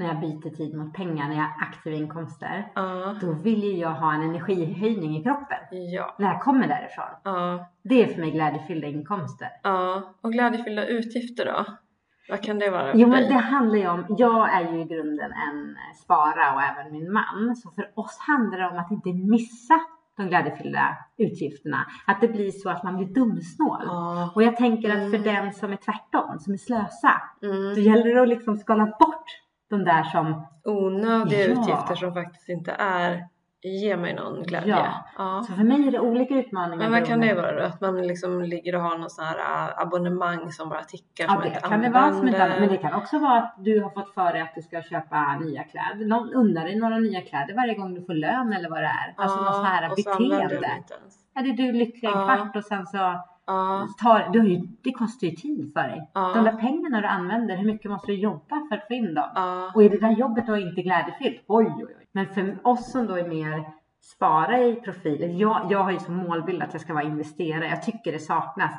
när 0.00 0.06
jag 0.06 0.20
byter 0.20 0.50
tid 0.56 0.74
mot 0.78 0.94
pengar, 0.94 1.28
när 1.28 1.34
jag 1.36 1.42
har 1.42 1.54
aktiva 1.68 1.96
inkomster, 1.96 2.66
Ja, 2.74 3.14
då 3.20 3.32
vill 3.32 3.64
ju 3.64 3.76
jag 3.76 3.90
ha 3.90 4.14
en 4.14 4.22
energihöjning 4.22 5.16
i 5.16 5.22
kroppen 5.22 5.58
ja, 5.70 6.14
när 6.18 6.26
jag 6.32 6.42
kommer 6.42 6.68
därifrån. 6.68 7.04
ja, 7.24 7.66
Det 7.82 8.02
är 8.02 8.06
för 8.14 8.20
mig 8.20 8.30
glädjefyllda 8.30 8.86
inkomster. 8.86 9.48
ja. 9.62 10.02
Och 10.20 10.32
glädjefyllda 10.32 10.86
utgifter 10.86 11.44
då? 11.46 11.64
Vad 12.28 12.42
kan 12.42 12.58
det 12.58 12.70
vara 12.70 12.92
för 12.92 12.98
Jo 12.98 13.08
men 13.08 13.22
det 13.28 13.34
handlar 13.34 13.76
ju 13.78 13.88
om, 13.88 14.04
jag 14.18 14.54
är 14.54 14.72
ju 14.72 14.80
i 14.80 14.84
grunden 14.84 15.32
en 15.32 15.76
spara 16.02 16.54
och 16.54 16.62
även 16.62 16.92
min 16.92 17.12
man. 17.12 17.56
Så 17.56 17.70
för 17.70 17.90
oss 17.94 18.18
handlar 18.18 18.58
det 18.58 18.66
om 18.68 18.78
att 18.78 18.90
inte 18.90 19.08
missa 19.12 19.80
de 20.16 20.28
glädjefyllda 20.28 20.96
utgifterna. 21.16 21.86
Att 22.06 22.20
det 22.20 22.28
blir 22.28 22.50
så 22.50 22.70
att 22.70 22.82
man 22.84 22.96
blir 22.96 23.06
dumsnål. 23.06 23.82
Ja. 23.86 24.32
Och 24.34 24.42
jag 24.42 24.56
tänker 24.56 24.88
att 24.90 25.10
för 25.10 25.18
Mm. 25.18 25.22
den 25.34 25.52
som 25.52 25.72
är 25.72 25.76
tvärtom, 25.76 26.38
som 26.38 26.52
är 26.52 26.56
slösa, 26.56 27.12
Mm. 27.42 27.74
då 27.74 27.80
gäller 27.80 28.14
det 28.14 28.22
att 28.22 28.28
liksom 28.28 28.56
skala 28.56 28.84
bort 28.86 29.24
de 29.70 29.84
där 29.84 30.02
som, 30.02 30.46
onödiga 30.64 31.38
Ja. 31.40 31.46
utgifter 31.46 31.94
som 31.94 32.14
faktiskt 32.14 32.48
inte 32.48 32.72
är 32.78 33.24
ger 33.62 33.96
mig 33.96 34.14
någon 34.14 34.42
glädje. 34.42 34.68
Ja. 34.76 35.04
Ja. 35.18 35.42
så 35.46 35.52
för 35.52 35.64
mig 35.64 35.86
är 35.88 35.92
det 35.92 36.00
olika 36.00 36.34
utmaningar. 36.34 36.76
Men 36.76 36.90
vad 36.92 37.06
kan 37.08 37.20
det 37.20 37.34
vara 37.34 37.52
då? 37.60 37.62
Att 37.62 37.80
man 37.80 38.02
liksom 38.06 38.42
ligger 38.42 38.74
och 38.76 38.82
har 38.82 38.98
någon 38.98 39.10
sån 39.10 39.24
här 39.24 39.38
äh, 39.38 39.82
abonnemang 39.82 40.52
som 40.52 40.68
bara 40.68 40.82
tickar 40.84 41.24
Ja 41.24 41.30
som 41.32 41.42
det 41.42 41.50
kan 41.68 41.80
det 41.82 41.90
vara 41.90 42.12
som 42.12 42.28
ett 42.28 42.60
men 42.60 42.68
det 42.68 42.76
kan 42.76 42.94
också 42.94 43.18
vara 43.18 43.38
att 43.38 43.54
du 43.58 43.82
har 43.82 43.90
fått 43.90 44.14
för 44.14 44.32
dig 44.32 44.42
att 44.42 44.54
du 44.54 44.62
ska 44.62 44.82
köpa 44.82 45.36
nya 45.44 45.62
kläder. 45.64 46.06
Någon 46.06 46.34
unnar 46.34 46.64
dig 46.64 46.76
några 46.76 46.98
nya 46.98 47.20
kläder 47.20 47.54
varje 47.54 47.74
gång 47.74 47.94
du 47.94 48.02
får 48.04 48.14
lön 48.14 48.52
eller 48.52 48.70
vad 48.70 48.78
det 48.82 48.86
är. 48.86 49.14
Alltså 49.16 49.42
något 49.42 49.54
sånt 49.54 49.68
här 49.68 49.90
och 49.92 49.98
så 49.98 50.10
använder 50.10 50.36
beteende. 50.36 50.66
det 50.68 50.76
inte 50.78 50.94
ens. 50.94 51.14
Är 51.34 51.42
det 51.42 51.62
du 51.62 51.72
lycklig 51.72 52.08
en 52.10 52.18
Ja. 52.18 52.24
kvart 52.36 52.56
och 52.56 52.64
sen 52.64 52.86
så 52.86 53.24
Ja, 53.50 53.88
tar, 54.02 54.28
du 54.32 54.38
har 54.38 54.46
ju, 54.46 54.60
det 54.82 54.92
kostar 54.92 55.26
ju 55.26 55.36
tid 55.36 55.72
för 55.72 55.82
dig. 55.82 56.10
Ja. 56.14 56.32
De 56.34 56.44
där 56.44 56.52
pengarna 56.52 57.00
du 57.00 57.06
använder, 57.06 57.56
hur 57.56 57.66
mycket 57.66 57.90
måste 57.90 58.06
du 58.06 58.14
jobba 58.14 58.66
för 58.68 58.76
att 58.76 58.86
få 58.88 58.94
in 58.94 59.14
dem? 59.14 59.28
ja, 59.34 59.72
Och 59.74 59.82
är 59.82 59.90
det 59.90 60.00
där 60.00 60.10
jobbet 60.10 60.46
då 60.46 60.56
inte 60.56 60.82
glädjefyllt? 60.82 61.42
Oj, 61.46 61.74
oj, 61.76 61.84
oj. 61.98 62.06
Men 62.12 62.26
för 62.26 62.58
oss 62.62 62.92
som 62.92 63.06
då 63.06 63.14
är 63.14 63.28
mer 63.28 63.64
spara 64.02 64.58
i 64.58 64.74
profilen. 64.74 65.38
Jag, 65.38 65.66
jag 65.70 65.84
har 65.84 65.90
ju 65.90 65.98
som 65.98 66.16
målbild 66.16 66.62
att 66.62 66.72
jag 66.72 66.80
ska 66.80 66.94
vara 66.94 67.04
investerare. 67.04 67.68
Jag 67.68 67.82
tycker 67.82 68.12
det 68.12 68.18
saknas. 68.18 68.72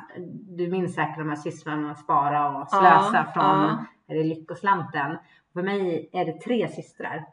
Du 0.56 0.68
minns 0.68 0.94
säkert 0.94 1.18
de 1.18 1.28
här 1.28 1.36
sysslorna 1.36 1.90
att 1.90 1.98
spara 1.98 2.58
och 2.58 2.68
slösa 2.68 3.26
från 3.34 3.44
ja. 3.44 3.84
är 4.08 4.14
det 4.14 4.24
lyckoslanten. 4.24 5.18
För 5.52 5.62
mig 5.62 6.10
är 6.12 6.24
det 6.24 6.40
tre 6.40 6.68
systrar. 6.68 7.24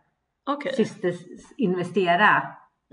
okej. 0.45 0.73
Syster 0.73 1.13
investera 1.57 2.43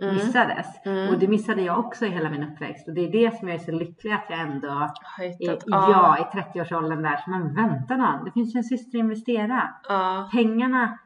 Mm. 0.03 0.15
missades. 0.15 0.67
Mm. 0.87 1.09
Och 1.09 1.19
det 1.19 1.29
missade 1.29 1.63
jag 1.63 1.79
också 1.79 2.07
i 2.07 2.09
hela 2.09 2.31
min 2.31 2.43
uppväxt. 2.53 2.89
Och 2.89 2.95
det 2.95 3.01
är 3.01 3.13
det 3.13 3.39
som 3.39 3.49
jag 3.49 3.55
är 3.55 3.59
så 3.65 3.73
lycklig 3.73 4.13
att 4.13 4.27
jag 4.29 4.41
ändå 4.41 4.69
Har 4.69 5.25
är, 5.25 5.29
hittat. 5.29 5.63
ja, 5.67 6.19
i 6.19 6.37
30-årsåldern 6.37 7.03
där. 7.03 7.17
Så 7.17 7.31
man 7.31 7.55
väntar 7.55 7.97
någon. 7.97 8.25
Det 8.25 8.31
finns 8.31 8.55
ju 8.55 8.59
en 8.59 8.65
syster 8.65 8.99
att 8.99 9.01
investera. 9.01 9.69
ja, 9.89 10.29
Pengarna 10.33 10.99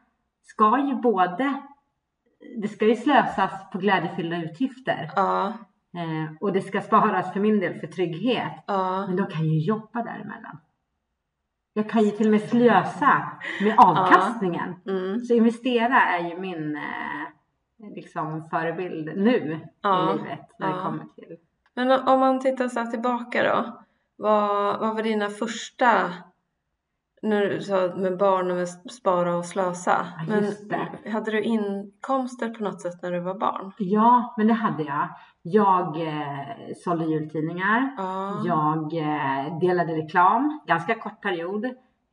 ska 0.43 0.79
ju 0.87 0.95
både, 0.95 1.53
det 2.61 2.67
ska 2.67 2.85
ju 2.85 2.95
slösas 2.95 3.69
på 3.71 3.77
glädjefyllda 3.77 4.37
utgifter. 4.43 5.11
ja, 5.15 5.53
Eh, 5.93 6.35
och 6.39 6.53
det 6.53 6.61
ska 6.61 6.81
sparas 6.81 7.33
för 7.33 7.39
min 7.39 7.59
del 7.59 7.79
för 7.79 7.87
trygghet. 7.87 8.63
ja, 8.67 9.07
Men 9.07 9.15
de 9.15 9.25
kan 9.27 9.45
ju 9.45 9.59
jobba 9.59 10.03
däremellan. 10.03 10.57
Jag 11.73 11.89
kan 11.89 12.03
ju 12.03 12.11
till 12.11 12.25
och 12.27 12.31
med 12.31 12.41
slösa 12.41 13.31
med 13.61 13.75
avkastningen. 13.77 14.75
mm, 14.87 15.19
Så 15.19 15.33
investera 15.33 16.01
är 16.01 16.29
ju 16.29 16.39
min 16.39 16.75
eh, 16.75 16.81
liksom 17.95 18.49
förebild 18.49 19.17
nu 19.17 19.59
Ja, 19.81 20.13
i 20.13 20.17
livet 20.17 20.39
när 20.59 20.67
det 20.67 20.73
ja. 20.75 20.83
kommer 20.83 21.05
till. 21.15 21.37
Men 21.73 21.91
om 22.07 22.19
man 22.19 22.39
tittar 22.39 22.67
så 22.67 22.85
tillbaka 22.85 23.43
då. 23.43 23.81
Vad, 24.15 24.79
vad 24.79 24.95
var 24.95 25.03
dina 25.03 25.29
första, 25.29 26.13
när 27.21 27.45
du 27.45 27.61
sa 27.61 27.95
med 27.95 28.17
barn 28.17 28.51
och 28.51 28.57
med 28.57 28.69
spara 28.69 29.35
och 29.37 29.45
slösa. 29.45 30.07
Ja, 30.17 30.23
Men 30.27 30.43
det. 31.03 31.09
hade 31.09 31.31
du 31.31 31.41
inkomster 31.41 32.49
på 32.49 32.63
något 32.63 32.81
sätt 32.81 33.01
när 33.01 33.11
du 33.11 33.19
var 33.19 33.39
barn? 33.39 33.71
Ja, 33.77 34.33
men 34.37 34.47
det 34.47 34.53
hade 34.53 34.83
jag. 34.83 35.09
Jag 35.41 36.07
eh, 36.07 36.47
sålde 36.83 37.05
jultidningar. 37.05 37.93
Ja. 37.97 38.41
Jag 38.45 38.93
eh, 38.93 39.59
delade 39.59 39.95
reklam, 39.95 40.61
ganska 40.67 40.95
kort 40.95 41.21
period. 41.21 41.65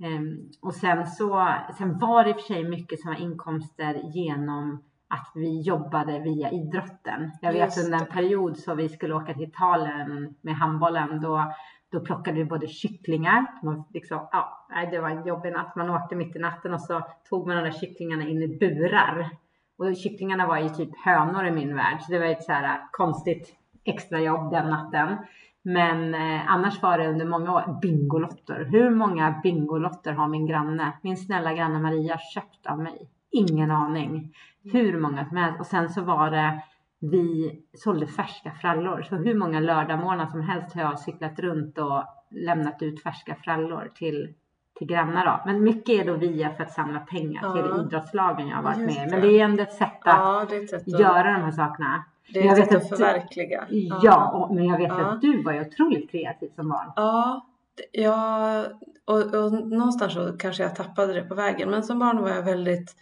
Ehm, 0.02 0.50
och 0.62 0.75
sen 0.75 1.06
så, 1.06 1.48
sen 1.78 1.98
var 1.98 2.25
det 2.25 2.30
i 2.30 2.32
och 2.32 2.37
för 2.37 2.54
sig 2.54 2.68
mycket 2.68 3.00
som 3.00 3.10
var 3.10 3.20
inkomster 3.20 3.94
genom 4.14 4.82
att 5.08 5.32
vi 5.34 5.60
jobbade 5.60 6.18
via 6.18 6.50
idrotten. 6.50 7.30
Jag 7.40 7.52
vet 7.52 7.60
Just 7.60 7.84
under 7.84 7.98
en 7.98 8.06
period 8.06 8.56
så 8.56 8.74
vi 8.74 8.88
skulle 8.88 9.14
åka 9.14 9.34
till 9.34 9.48
Italien 9.48 10.34
med 10.42 10.54
handbollen 10.54 11.20
då 11.20 11.52
då 11.90 12.00
plockade 12.00 12.36
vi 12.36 12.44
både 12.44 12.66
kycklingar, 12.66 13.46
man 13.62 13.84
liksom, 13.94 14.28
ja, 14.32 14.66
det 14.90 15.00
var 15.00 15.10
en 15.10 15.26
jobbig 15.26 15.52
natt. 15.52 15.76
Man 15.76 15.90
åkte 15.90 16.16
mitt 16.16 16.36
i 16.36 16.38
natten 16.38 16.74
och 16.74 16.80
så 16.80 17.02
tog 17.28 17.46
man 17.46 17.56
de 17.56 17.62
där 17.62 17.78
kycklingarna 17.78 18.28
in 18.28 18.42
i 18.42 18.58
burar. 18.58 19.30
Och 19.78 19.96
kycklingarna 19.96 20.46
var 20.46 20.58
ju 20.58 20.68
typ 20.68 20.90
hönor 21.04 21.46
i 21.46 21.50
min 21.50 21.76
värld, 21.76 22.00
så 22.00 22.12
det 22.12 22.18
var 22.18 22.26
ett 22.26 22.42
så 22.42 22.52
här 22.52 22.80
konstigt 22.92 23.54
extrajobb 23.84 24.50
den 24.50 24.70
natten. 24.70 25.16
Men 25.62 26.14
eh, 26.14 26.52
annars 26.52 26.82
var 26.82 26.98
det 26.98 27.08
under 27.08 27.26
många 27.26 27.52
år 27.52 27.78
bingolotter. 27.82 28.64
Hur 28.64 28.90
många 28.90 29.40
bingolotter 29.42 30.12
har 30.12 30.28
min 30.28 30.46
granne, 30.46 30.92
min 31.02 31.16
snälla 31.16 31.54
granne 31.54 31.78
Maria 31.78 32.18
köpt 32.34 32.66
av 32.66 32.78
mig? 32.78 33.10
Ingen 33.30 33.70
aning. 33.70 34.34
Hur 34.72 35.00
många 35.00 35.25
som 35.25 35.37
helst. 35.37 35.60
Och 35.60 35.66
sen 35.66 35.88
så 35.88 36.02
var 36.02 36.30
det 36.30 36.62
vi 37.00 37.58
sålde 37.75 38.06
färska 38.06 38.50
frallor. 38.60 39.02
Så 39.02 39.16
hur 39.16 39.34
många 39.34 39.60
lördagmorgnar 39.60 40.26
som 40.26 40.40
helst 40.40 40.75
har 40.75 40.82
jag 40.82 40.98
cyklat 40.98 41.38
runt 41.38 41.78
och 41.78 42.04
lämnat 42.30 42.82
ut 42.82 43.02
färska 43.02 43.34
frallor 43.44 43.90
till, 43.94 44.34
till 44.78 44.87
grannar. 44.87 45.26
Då. 45.26 45.40
Men 45.52 45.62
mycket 45.62 45.88
är 46.00 46.04
då 46.04 46.14
via 46.14 46.50
för 46.54 46.62
att 46.64 46.72
samla 46.72 47.00
pengar 47.00 47.40
Ja. 47.44 47.52
till 47.52 47.80
idrottslagen 47.87 48.48
jag 48.48 48.56
har 48.56 48.62
varit 48.62 48.78
med 48.78 49.08
i. 49.08 49.10
Men 49.10 49.20
det 49.20 49.40
är 49.40 49.44
ändå 49.44 49.62
ett 49.62 49.72
sätt 49.72 49.92
att 50.04 50.18
Ja, 50.18 50.42
ett 50.52 50.70
sätt 50.70 50.82
att, 50.94 51.00
göra 51.00 51.32
de 51.32 51.42
här 51.42 51.50
sakerna. 51.50 52.04
det 52.34 52.40
är 52.40 52.44
jag 52.44 52.58
ett 52.58 52.68
sätt 52.68 52.76
att 52.82 52.88
förverkliga. 52.88 53.64
Ja, 54.02 54.30
och, 54.32 54.54
men 54.54 54.64
jag 54.66 54.78
vet 54.78 54.88
Ja. 54.88 55.06
att 55.12 55.20
du 55.20 55.42
var 55.42 55.52
ju 55.52 55.60
otroligt 55.60 56.10
kreativ 56.10 56.48
som 56.54 56.68
barn. 56.68 56.92
Ja, 56.96 57.44
Ja, 57.92 58.64
och, 59.04 59.34
och 59.34 59.52
någonstans 59.52 60.12
så 60.14 60.32
kanske 60.38 60.62
jag 60.62 60.76
tappade 60.76 61.12
det 61.12 61.22
på 61.22 61.34
vägen. 61.34 61.70
Men 61.70 61.82
som 61.82 61.98
barn 61.98 62.22
var 62.22 62.28
jag 62.30 62.42
väldigt 62.42 62.96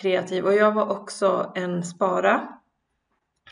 kreativ 0.00 0.44
och 0.44 0.54
jag 0.54 0.72
var 0.72 0.90
också 0.90 1.52
en 1.54 1.82
spara. 1.82 2.48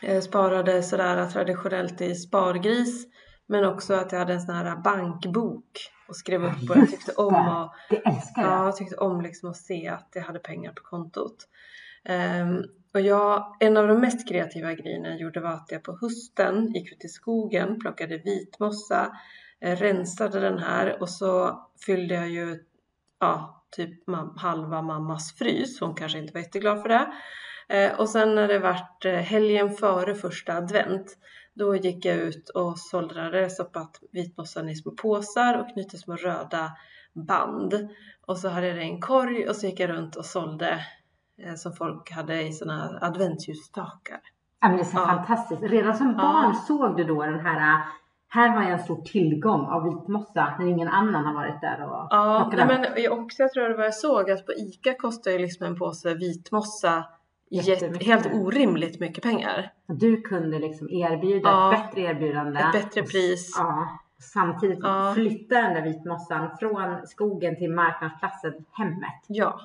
Jag 0.01 0.23
sparade 0.23 0.83
sådär 0.83 1.29
traditionellt 1.29 2.01
i 2.01 2.15
Spargris 2.15 3.07
men 3.47 3.65
också 3.65 3.93
att 3.93 4.11
jag 4.11 4.19
hade 4.19 4.33
en 4.33 4.41
sån 4.41 4.55
här 4.55 4.75
bankbok 4.75 5.69
och 6.07 6.15
skrev 6.15 6.43
upp 6.43 6.69
och 6.69 6.77
jag 6.77 6.89
tyckte 6.89 7.11
om 7.11 7.33
jag. 7.33 7.73
ja, 8.35 8.65
jag 8.65 8.75
tyckte 8.75 8.95
om 8.95 9.21
liksom 9.21 9.49
att 9.49 9.57
se 9.57 9.87
att 9.87 10.09
jag 10.13 10.21
hade 10.21 10.39
pengar 10.39 10.71
på 10.71 10.83
kontot. 10.83 11.35
Ehm, 12.05 12.63
och 12.93 13.01
jag, 13.01 13.57
en 13.59 13.77
av 13.77 13.87
de 13.87 13.99
mest 13.99 14.29
kreativa 14.29 14.73
grejerna 14.73 15.09
jag 15.09 15.19
gjorde 15.19 15.39
var 15.39 15.49
att 15.49 15.71
jag 15.71 15.83
på 15.83 15.97
hösten 16.01 16.73
gick 16.73 16.91
ut 16.91 17.05
i 17.05 17.07
skogen, 17.07 17.79
plockade 17.79 18.17
vitmossa, 18.17 19.17
eh, 19.61 19.75
rensade 19.75 20.39
den 20.39 20.59
här 20.59 21.01
och 21.01 21.09
så 21.09 21.61
fyllde 21.85 22.15
jag 22.15 22.29
ju 22.29 22.59
ja, 23.19 23.60
typ 23.71 23.99
halva 24.37 24.81
mammas 24.81 25.33
frys. 25.37 25.79
Hon 25.79 25.95
kanske 25.95 26.17
inte 26.17 26.33
var 26.33 26.41
jätteglad 26.41 26.81
för 26.81 26.89
det. 26.89 27.11
Eh, 27.69 27.99
och 27.99 28.09
sen 28.09 28.35
när 28.35 28.47
det 28.47 28.59
vart 28.59 29.05
eh, 29.05 29.13
helgen 29.13 29.69
före 29.69 30.15
första 30.15 30.53
advent 30.53 31.17
då 31.53 31.75
gick 31.75 32.05
jag 32.05 32.17
ut 32.17 32.49
och 32.49 32.77
sållrade, 32.79 33.49
stoppat 33.49 33.99
vitmossan 34.11 34.69
i 34.69 34.75
små 34.75 34.91
påsar 34.91 35.57
och 35.59 35.73
knytte 35.73 35.97
små 35.97 36.15
röda 36.15 36.71
band. 37.27 37.89
Och 38.27 38.37
så 38.37 38.49
hade 38.49 38.67
jag 38.67 38.75
det 38.75 38.83
i 38.83 38.89
en 38.89 39.01
korg 39.01 39.49
och 39.49 39.55
så 39.55 39.65
gick 39.67 39.79
jag 39.79 39.89
runt 39.89 40.15
och 40.15 40.25
sålde 40.25 40.85
eh, 41.45 41.55
som 41.55 41.73
folk 41.73 42.11
hade 42.11 42.41
i 42.41 42.53
såna 42.53 42.77
här 42.77 43.03
adventsljusstakar. 43.05 44.19
Ja, 44.61 44.67
men 44.67 44.77
det 44.77 44.83
är 44.83 44.85
så 44.85 44.97
Ja. 44.97 45.05
fantastiskt. 45.05 45.61
Redan 45.63 45.95
som 45.97 46.07
Ja. 46.07 46.17
barn 46.17 46.55
såg 46.55 46.97
du 46.97 47.03
då 47.03 47.25
den 47.25 47.39
här, 47.45 47.83
här 48.33 48.49
har 48.49 48.63
jag 48.63 48.71
en 48.71 48.79
stor 48.79 49.01
tillgång 49.01 49.65
av 49.65 49.83
vitmossa 49.83 50.55
när 50.59 50.67
ingen 50.67 50.87
annan 50.87 51.25
har 51.25 51.33
varit 51.33 51.61
där 51.61 51.83
och 51.83 52.07
Ja, 52.09 52.51
nej, 52.53 52.65
men 52.67 53.03
jag 53.03 53.19
också, 53.19 53.43
jag 53.43 53.53
tror 53.53 53.69
det 53.69 53.75
var 53.77 53.83
jag 53.83 53.93
såg 53.93 54.31
att 54.31 54.45
på 54.45 54.51
ICA 54.51 54.93
kostar 54.93 55.31
ju 55.31 55.37
liksom 55.39 55.65
en 55.65 55.75
påse 55.75 56.13
vitmossa 56.13 57.05
helt 58.01 58.33
orimligt 58.33 58.99
mycket 58.99 59.23
pengar. 59.23 59.71
Du 59.87 60.21
kunde 60.21 60.59
liksom 60.59 60.89
erbjuda 60.89 61.49
Ja. 61.49 61.73
ett 61.73 61.79
bättre 61.95 62.01
erbjudande. 62.01 62.59
Ett 62.59 62.71
bättre 62.83 63.01
Och 63.01 63.07
pris. 63.09 63.55
Ja. 63.57 63.87
Och 64.17 64.23
samtidigt 64.23 64.79
Ja. 64.81 65.11
flytta 65.15 65.55
den 65.61 65.73
där 65.73 65.81
vitmossan 65.81 66.57
från 66.59 67.07
skogen 67.07 67.55
till 67.55 67.71
marknadsplatsen, 67.71 68.53
hemmet. 68.71 69.23
Ja, 69.27 69.59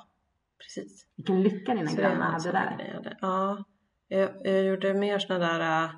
precis. 0.59 1.07
Vilken 1.17 1.43
lycka 1.43 1.75
dina 1.75 1.93
grannar 1.93 2.31
hade 2.33 2.53
där. 2.53 3.17
Ja, 3.21 3.65
jag, 4.09 4.29
jag 4.45 4.65
gjorde 4.65 4.95
mer 4.95 5.19
såna 5.19 5.39
där 5.39 5.85
äh, 5.85 5.91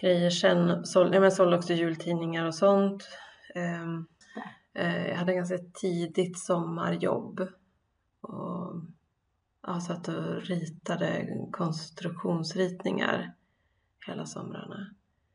grejer 0.00 0.30
sen. 0.30 0.86
Såld, 0.86 1.14
jag 1.14 1.20
men, 1.20 1.32
sålde 1.32 1.56
också 1.56 1.72
jultidningar 1.72 2.44
och 2.46 2.54
sånt. 2.54 3.08
Ehm, 3.54 4.06
eh, 4.74 5.08
jag 5.08 5.16
hade 5.16 5.34
ganska 5.34 5.58
tidigt 5.74 6.38
sommarjobb. 6.38 7.40
Och 8.20 8.72
ja, 9.66 9.80
satt 9.80 10.08
och 10.08 10.42
ritade 10.42 11.26
konstruktionsritningar 11.52 13.32
hela 14.06 14.26
somrarna. 14.26 14.86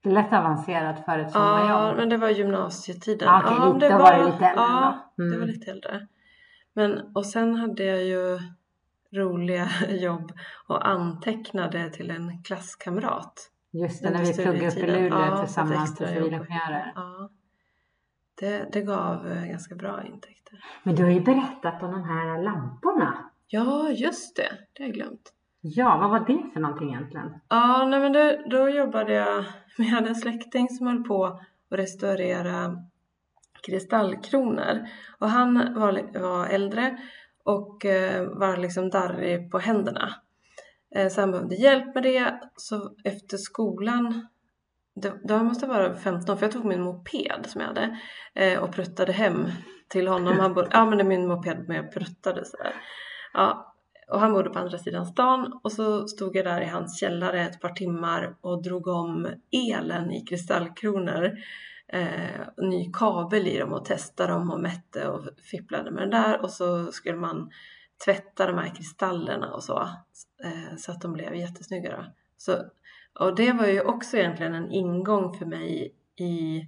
Det 0.04 0.10
lät 0.10 0.34
avancerat 0.34 1.06
för 1.06 1.20
ett 1.20 1.32
Ja, 1.34 1.40
sommarjobb. 1.40 1.98
men 1.98 2.10
det 2.10 2.18
var 2.18 2.30
gymnasietiden. 2.30 3.28
Ja, 3.28 3.42
okej, 3.44 3.58
ja, 3.60 3.74
lite- 3.74 3.88
det 3.90 3.94
då 3.94 3.98
var 4.04 4.14
det 4.18 4.26
lite 4.26 4.46
äldre 4.46 4.64
Ja. 4.64 5.14
Mm. 5.18 5.32
det 5.32 5.40
var 5.40 5.46
lite 5.46 5.72
äldre. 5.72 6.08
Men, 6.74 7.16
och 7.16 7.26
sen 7.26 7.56
hade 7.56 7.84
jag 7.84 8.04
ju 8.04 8.40
roliga 9.14 9.70
jobb 9.90 10.32
och 10.68 10.88
antecknade 10.88 11.90
till 11.90 12.12
en 12.12 12.44
klasskamrat. 12.44 13.51
Just 13.72 14.04
det, 14.04 14.10
när 14.10 14.26
vi 14.26 14.34
pluggade 14.34 14.68
upp 14.68 14.78
i. 14.78 14.88
Luleå 14.88 15.20
Ja, 15.20 15.38
tillsammans 15.46 15.96
till 15.96 16.08
civilingenjörer. 16.08 16.92
Ja. 16.96 17.30
Det, 18.40 18.74
det 18.74 18.82
gav 18.82 19.28
eh, 19.28 19.46
ganska 19.46 19.76
bra 19.76 20.04
intäkter. 20.04 20.64
Men 20.84 20.96
du 20.96 21.04
har 21.04 21.12
ju 21.12 21.22
berättat 21.22 21.84
om 21.84 21.92
de 21.92 22.04
här 22.04 22.44
lamporna. 22.44 23.32
Ja, 23.48 23.90
just 23.90 24.36
det. 24.36 24.52
Det 24.74 24.84
har 24.84 24.88
jag 24.88 24.96
glömt. 24.96 25.34
Ja, 25.62 25.98
vad 25.98 26.10
var 26.10 26.20
det 26.20 26.54
för 26.54 26.60
någonting 26.60 26.90
egentligen? 26.90 27.34
Ja, 27.48 27.86
nej 27.86 28.00
men 28.00 28.14
det, 28.14 28.44
då 28.50 28.70
jobbade 28.70 29.14
jag, 29.14 29.46
hade 29.86 30.10
en 30.10 30.16
släkting 30.16 30.70
som 30.70 30.88
höll 30.88 31.04
på 31.04 31.26
att 31.26 31.42
restaurera 31.70 32.78
kristallkronor 33.66 34.88
och 35.20 35.30
han 35.30 35.74
var, 35.76 36.20
var 36.20 36.46
äldre 36.46 36.98
och 37.44 37.86
eh, 37.86 38.28
var 38.28 38.58
liksom 38.58 38.90
darrig 38.90 39.52
på 39.52 39.60
händerna. 39.60 40.16
Eh, 40.96 41.10
så 41.10 41.22
han 41.22 41.32
behövde 41.32 41.56
hjälp 41.56 41.96
med 41.96 42.04
det. 42.04 42.40
Så 42.56 42.96
efter 43.04 43.38
skolan, 43.38 44.28
det, 44.96 45.14
det 45.24 45.44
måste 45.44 45.68
vara 45.68 45.96
15 45.96 46.38
för 46.38 46.46
jag 46.46 46.54
tog 46.54 46.66
min 46.66 46.82
moped 46.82 47.46
som 47.46 47.62
jag 47.62 47.68
hade 47.68 48.00
eh, 48.36 48.60
och 48.60 48.74
pruttade 48.74 49.12
hem 49.12 49.48
till 49.88 50.08
honom. 50.08 50.40
Han 50.40 50.54
bodde, 50.54 50.70
ja 50.72 50.86
men 50.86 50.98
det 50.98 51.04
är 51.04 51.08
min 51.08 51.28
moped 51.28 51.68
med 51.68 51.78
jag 51.78 51.94
pruttade 51.94 52.46
sådär. 52.46 52.74
Ja, 53.34 53.76
och 54.12 54.20
han 54.20 54.34
bodde 54.34 54.50
på 54.50 54.60
andra 54.60 54.78
sidan 54.78 55.06
stan 55.06 55.60
och 55.64 55.72
så 55.72 56.08
stod 56.08 56.36
jag 56.36 56.46
där 56.46 56.62
i 56.62 56.66
hans 56.66 57.00
källare 57.00 57.42
ett 57.42 57.62
par 57.62 57.70
timmar 57.70 58.36
och 58.42 58.64
drog 58.64 58.88
om 58.88 59.28
elen 59.52 60.12
i 60.12 60.26
kristallkronor. 60.26 61.32
Eh, 61.94 62.42
ny 62.58 62.92
kabel 62.94 63.48
i 63.48 63.58
dem 63.58 63.74
och 63.74 63.86
testade 63.86 64.34
dem 64.34 64.52
och 64.52 64.60
mätte 64.60 65.08
och 65.08 65.24
fipplade 65.52 65.92
med 65.92 66.04
den 66.04 66.10
där 66.10 66.42
och 66.42 66.50
så 66.50 66.92
skulle 66.92 67.18
man 67.18 67.50
tvätta 68.06 68.48
de 68.48 68.58
här 68.58 68.76
kristallerna 68.76 69.54
och 69.54 69.64
så 69.64 69.80
eh, 70.44 70.76
så 70.78 70.92
att 70.92 71.02
de 71.02 71.14
blev 71.14 71.36
jättesnygga 71.36 71.98
då. 71.98 72.06
Så, 72.38 72.58
och 73.20 73.36
det 73.36 73.52
var 73.54 73.66
ju 73.68 73.82
också 73.82 74.18
egentligen 74.18 74.54
en 74.54 74.72
ingång 74.72 75.34
för 75.38 75.46
mig 75.46 75.96
i 76.16 76.66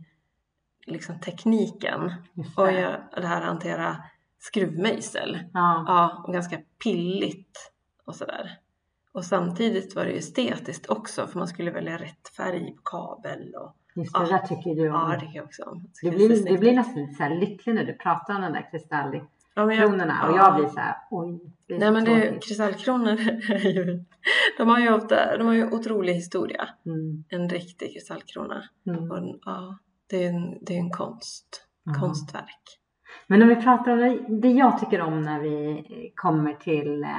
liksom 0.85 1.19
tekniken 1.19 2.13
och 2.57 2.67
det. 2.67 2.79
jag, 2.79 2.99
det 3.21 3.27
här 3.27 3.41
att 3.41 3.47
hantera 3.47 4.03
skruvmejsel. 4.39 5.39
Ja. 5.53 5.83
Ja, 5.87 6.23
och 6.27 6.33
ganska 6.33 6.57
pilligt 6.83 7.71
och 8.05 8.15
sådär. 8.15 8.59
Och 9.11 9.25
samtidigt 9.25 9.95
var 9.95 10.05
det 10.05 10.11
ju 10.11 10.17
estetiskt 10.17 10.89
också 10.89 11.27
för 11.27 11.39
man 11.39 11.47
skulle 11.47 11.71
välja 11.71 11.97
rätt 11.97 12.27
färg 12.37 12.75
på 12.75 12.81
kabel 12.83 13.55
och 13.55 13.75
Just 13.95 14.13
det, 14.13 14.19
Ja. 14.19 14.25
det 14.25 14.31
där 14.31 14.47
tycker 14.47 14.75
du 14.75 14.89
om. 14.89 14.95
ja, 14.95 15.07
det 15.13 15.19
tycker 15.19 15.35
jag 15.35 15.45
också 15.45 15.63
om. 15.63 15.83
Det 16.01 16.09
Du 16.09 16.15
blir, 16.15 16.35
snyggt 16.35 16.59
blir 16.59 16.73
nästan 16.75 16.95
lite 17.01 17.13
så 17.13 17.23
här 17.23 17.35
lycklig 17.35 17.75
när 17.75 17.83
du 17.83 17.93
pratar 17.93 18.35
om 18.35 18.41
de 18.41 18.53
där 18.53 18.71
kristallikronorna 18.71 19.32
ja, 19.55 19.73
jag, 19.73 20.29
och 20.29 20.37
jag 20.37 20.55
blir 20.55 20.67
så 20.67 20.79
här, 20.79 20.95
oj. 21.11 21.39
Det 21.67 21.77
Nej 21.77 21.91
men 21.91 22.05
det, 22.05 22.39
kristallkronor 22.41 23.11
är 23.49 23.69
ju, 23.69 24.05
de 24.57 24.69
har 24.69 24.79
ju 24.79 24.93
ofta, 24.93 25.37
de 25.37 25.47
har 25.47 25.53
ju 25.53 25.71
otrolig 25.71 26.13
historia. 26.13 26.69
Mm. 26.85 27.23
En 27.29 27.49
riktig 27.49 27.93
kristallkrona. 27.93 28.63
Mm. 28.87 29.11
En, 29.11 29.39
ja, 29.45 29.77
det 30.09 30.23
är 30.25 30.29
en, 30.29 30.57
det 30.65 30.73
är 30.73 30.79
en 30.79 30.91
konst, 30.91 31.67
Ja. 31.83 31.93
konstverk. 31.99 32.79
Men 33.27 33.41
om 33.41 33.47
vi 33.47 33.55
pratar 33.55 33.91
om 33.91 33.99
det, 33.99 34.39
det 34.41 34.51
jag 34.51 34.79
tycker 34.79 35.01
om 35.01 35.21
när 35.21 35.39
vi 35.39 35.83
kommer 36.15 36.53
till 36.53 37.03
eh, 37.03 37.09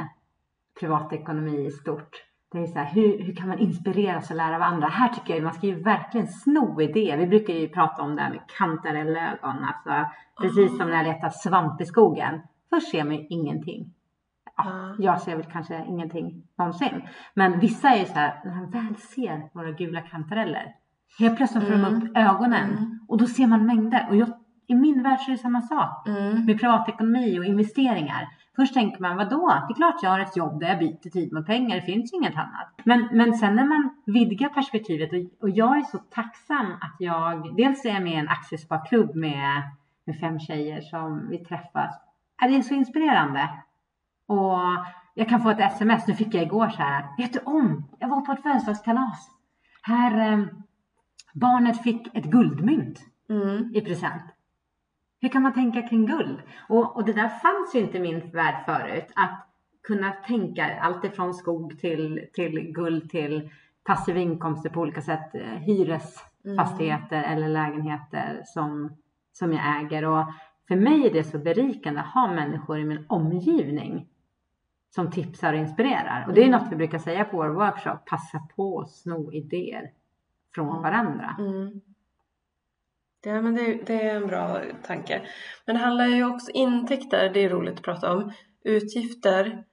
privatekonomi 0.80 1.66
i 1.66 1.70
stort. 1.70 2.24
Det 2.54 2.60
är 2.62 2.66
så 2.66 2.78
här, 2.78 2.86
hur, 2.94 3.22
hur 3.24 3.34
kan 3.34 3.48
man 3.48 3.58
inspireras 3.58 4.30
och 4.30 4.36
lära 4.36 4.56
av 4.56 4.62
andra? 4.62 4.88
Här 4.88 5.08
tycker 5.08 5.34
jag 5.34 5.42
man 5.42 5.52
ska 5.54 5.66
ju 5.66 5.82
verkligen 5.82 6.26
sno 6.28 6.80
idéer. 6.80 7.16
Vi 7.16 7.26
brukar 7.26 7.54
ju 7.54 7.68
prata 7.68 8.02
om 8.02 8.16
det 8.16 8.22
här 8.22 8.30
med 8.30 8.40
kantarellögon. 8.58 9.56
Alltså, 9.64 10.10
precis 10.40 10.78
som 10.78 10.90
när 10.90 10.96
jag 10.96 11.06
letar 11.06 11.28
svamp 11.30 11.80
i 11.80 11.84
skogen. 11.84 12.40
Först 12.70 12.90
ser 12.90 13.04
man 13.04 13.14
ju 13.14 13.26
ingenting. 13.28 13.94
Ja, 14.56 14.64
Ja. 14.66 14.94
jag 14.98 15.20
ser 15.20 15.36
väl 15.36 15.44
kanske 15.52 15.84
ingenting 15.88 16.42
någonsin. 16.58 17.02
Men 17.34 17.60
vissa 17.60 17.88
är 17.90 17.98
ju 17.98 18.04
så 18.04 18.12
här, 18.14 18.40
när 18.44 18.54
de 18.60 18.70
väl 18.70 18.96
ser 18.96 19.48
några 19.54 19.70
gula 19.70 20.00
kantareller. 20.00 20.66
Helt 21.18 21.36
plötsligt 21.36 21.64
får 21.64 21.70
de 21.72 21.84
Mm. 21.84 21.94
upp 22.02 22.16
ögonen. 22.16 22.70
Mm. 22.70 22.98
Och 23.08 23.18
då 23.18 23.26
ser 23.26 23.46
man 23.46 23.66
mängder. 23.66 24.06
Och 24.10 24.16
jag, 24.16 24.28
i 24.66 24.74
min 24.74 25.02
värld 25.02 25.18
så 25.20 25.30
är 25.30 25.32
det 25.32 25.38
samma 25.42 25.60
sak 25.60 26.08
Mm. 26.08 26.44
med 26.46 26.60
privatekonomi 26.60 27.38
och 27.38 27.44
investeringar. 27.44 28.28
Först 28.56 28.74
tänker 28.74 29.00
man, 29.00 29.16
vadå? 29.16 29.48
Det 29.48 29.72
är 29.72 29.74
klart 29.74 30.02
jag 30.02 30.10
har 30.10 30.20
ett 30.20 30.36
jobb 30.36 30.60
där 30.60 30.68
jag 30.68 30.78
byter 30.78 31.10
tid 31.10 31.32
mot 31.32 31.46
pengar, 31.46 31.76
det 31.76 31.82
finns 31.82 32.12
ju 32.12 32.16
inget 32.16 32.36
annat. 32.36 32.80
Men, 32.84 33.08
men 33.12 33.34
sen 33.34 33.56
när 33.56 33.64
man 33.64 33.90
vidgar 34.06 34.48
perspektivet 34.48 35.12
och, 35.12 35.42
och 35.42 35.50
jag 35.50 35.78
är 35.78 35.82
så 35.82 35.98
tacksam 35.98 36.66
att 36.72 36.96
jag, 36.98 37.56
dels 37.56 37.84
är 37.84 37.94
jag 37.94 38.02
med 38.02 38.12
i 38.12 38.16
en 38.16 38.28
aktiesparklubb 38.28 39.14
med, 39.14 39.62
med 40.04 40.16
fem 40.20 40.38
tjejer 40.40 40.80
som 40.80 41.28
vi 41.28 41.38
träffas. 41.38 41.94
Det 42.40 42.56
är 42.56 42.62
så 42.62 42.74
inspirerande. 42.74 43.48
Och 44.26 44.58
jag 45.14 45.28
kan 45.28 45.42
få 45.42 45.50
ett 45.50 45.60
sms, 45.60 46.06
nu 46.06 46.14
fick 46.14 46.34
jag 46.34 46.42
igår 46.42 46.68
så 46.68 46.82
här, 46.82 47.06
vet 47.18 47.32
du 47.32 47.38
om? 47.38 47.84
Jag 47.98 48.08
var 48.08 48.20
på 48.20 48.32
ett 48.32 48.42
födelsedagskalas. 48.42 49.30
Här, 49.82 50.32
eh, 50.32 50.44
barnet 51.34 51.82
fick 51.82 52.16
ett 52.16 52.24
guldmynt 52.24 53.00
Mm. 53.28 53.74
i 53.74 53.80
present. 53.80 54.22
Hur 55.24 55.28
kan 55.28 55.42
man 55.42 55.52
tänka 55.52 55.82
kring 55.82 56.06
guld? 56.06 56.42
Och, 56.68 56.96
och 56.96 57.04
det 57.04 57.12
där 57.12 57.28
fanns 57.28 57.74
ju 57.74 57.78
inte 57.78 57.96
i 57.96 58.00
min 58.00 58.30
värld 58.30 58.64
förut. 58.66 59.12
Att 59.14 59.48
kunna 59.82 60.10
tänka 60.10 60.78
allt 60.80 61.04
ifrån 61.04 61.34
skog 61.34 61.78
till, 61.78 62.26
till 62.32 62.72
guld 62.72 63.10
till 63.10 63.50
passiva 63.84 64.18
inkomster 64.18 64.70
på 64.70 64.80
olika 64.80 65.02
sätt. 65.02 65.34
eh, 65.34 65.40
Hyresfastigheter 65.40 67.22
eller 67.22 67.48
lägenheter 67.48 68.42
som, 68.44 68.96
som 69.32 69.52
jag 69.52 69.80
äger. 69.80 70.04
Och 70.04 70.24
för 70.68 70.76
mig 70.76 71.06
är 71.06 71.12
det 71.12 71.24
så 71.24 71.38
berikande 71.38 72.00
att 72.00 72.14
ha 72.14 72.34
människor 72.34 72.78
i 72.78 72.84
min 72.84 73.04
omgivning 73.08 74.08
som 74.90 75.10
tipsar 75.10 75.52
och 75.52 75.58
inspirerar. 75.58 76.24
Och 76.28 76.34
det 76.34 76.44
är 76.44 76.50
något 76.50 76.72
vi 76.72 76.76
brukar 76.76 76.98
säga 76.98 77.24
på 77.24 77.36
vår 77.36 77.48
workshop. 77.48 77.98
Passa 78.06 78.38
på 78.56 78.80
att 78.80 78.90
sno 78.90 79.32
idéer 79.32 79.90
från 80.54 80.82
varandra. 80.82 81.36
Mm. 81.38 81.80
Det, 83.24 83.42
men 83.42 83.54
det, 83.54 83.86
det 83.86 84.08
är 84.08 84.16
en 84.16 84.26
bra 84.26 84.60
tanke. 84.86 85.22
Men 85.66 85.76
det 85.76 85.82
handlar 85.82 86.06
ju 86.06 86.24
också 86.34 86.50
intäkter, 86.50 87.30
det 87.34 87.40
är 87.40 87.48
roligt 87.48 87.74
att 87.74 87.82
prata 87.82 88.12
om. 88.12 88.32
Utgifter, 88.64 89.64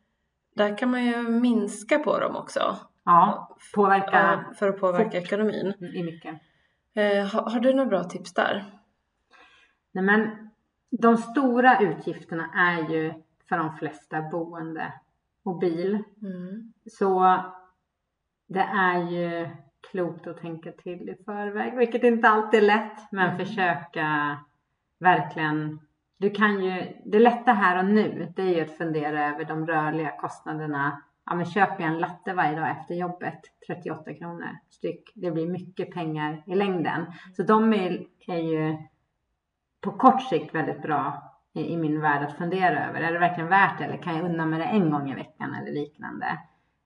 där 0.55 0.77
kan 0.77 0.91
man 0.91 1.05
ju 1.05 1.21
minska 1.21 1.99
på 1.99 2.19
dem 2.19 2.35
också. 2.35 2.77
Ja, 3.05 3.55
påverka. 3.75 4.09
Ja, 4.11 4.53
för 4.55 4.69
att 4.69 4.79
påverka 4.79 5.03
fort. 5.03 5.27
ekonomin. 5.27 5.73
I 5.95 6.03
mycket. 6.03 6.41
Eh, 6.93 7.25
har, 7.25 7.49
har 7.51 7.59
du 7.59 7.73
några 7.73 7.89
bra 7.89 8.03
tips 8.03 8.33
där? 8.33 8.65
Nej, 9.91 10.03
men 10.03 10.49
de 10.89 11.17
stora 11.17 11.79
utgifterna 11.79 12.49
är 12.55 12.93
ju 12.93 13.13
för 13.49 13.57
de 13.57 13.77
flesta 13.77 14.21
boende 14.21 14.93
och 15.43 15.59
bil. 15.59 16.03
Mm. 16.21 16.73
Så 16.85 17.41
det 18.47 18.69
är 18.73 18.97
ju 19.09 19.49
klokt 19.91 20.27
att 20.27 20.41
tänka 20.41 20.71
till 20.71 21.09
i 21.09 21.15
förväg, 21.25 21.77
vilket 21.77 22.03
inte 22.03 22.29
alltid 22.29 22.63
är 22.63 22.67
lätt, 22.67 23.11
men 23.11 23.25
Mm. 23.25 23.37
försöka 23.37 24.37
verkligen. 24.99 25.79
Du 26.17 26.29
kan 26.29 26.63
ju, 26.63 27.01
det 27.05 27.19
lätta 27.19 27.53
här 27.53 27.79
och 27.79 27.85
nu, 27.85 28.33
det 28.35 28.41
är 28.41 28.55
ju 28.55 28.61
att 28.61 28.77
fundera 28.77 29.29
över 29.29 29.45
de 29.45 29.67
rörliga 29.67 30.11
kostnaderna. 30.11 31.01
Ja, 31.25 31.35
men 31.35 31.45
köper 31.45 31.83
jag 31.83 31.91
en 31.91 31.99
latte 31.99 32.33
varje 32.33 32.55
dag 32.59 32.69
efter 32.69 32.95
jobbet, 32.95 33.39
38 33.67 34.13
kronor 34.13 34.57
styck. 34.69 35.11
Det 35.15 35.31
blir 35.31 35.47
mycket 35.49 35.91
pengar 35.91 36.43
i 36.45 36.55
längden. 36.55 37.05
Så 37.33 37.43
de 37.43 37.73
är, 37.73 38.05
är 38.27 38.37
ju 38.37 38.77
på 39.81 39.91
kort 39.91 40.21
sikt 40.21 40.55
väldigt 40.55 40.81
bra 40.81 41.23
i, 41.53 41.73
i 41.73 41.77
min 41.77 42.01
värld 42.01 42.23
att 42.23 42.37
fundera 42.37 42.89
över. 42.89 43.01
Är 43.01 43.13
det 43.13 43.19
verkligen 43.19 43.49
värt 43.49 43.77
det 43.77 43.83
eller 43.83 43.97
kan 43.97 44.15
jag 44.15 44.25
unna 44.25 44.45
mig 44.45 44.59
det 44.59 44.65
en 44.65 44.91
gång 44.91 45.11
i 45.11 45.15
veckan 45.15 45.55
eller 45.55 45.71
liknande? 45.71 46.37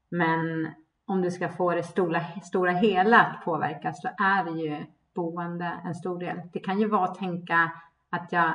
Men 0.10 0.70
om 1.06 1.22
du 1.22 1.32
ska 1.32 1.50
få 1.50 1.72
det 1.72 1.84
stora, 1.84 2.22
stora 2.44 2.72
hela 2.72 3.20
att 3.22 3.46
påverkas 3.46 4.02
så 4.02 4.08
är 4.08 4.44
det 4.44 4.62
ju 4.62 4.86
boende 5.16 5.72
en 5.84 5.96
stor 5.96 6.20
del. 6.20 6.42
Det 6.54 6.60
kan 6.60 6.80
ju 6.80 6.88
vara 6.88 7.04
att 7.04 7.16
tänka 7.16 7.72
att 8.10 8.32
jag 8.32 8.54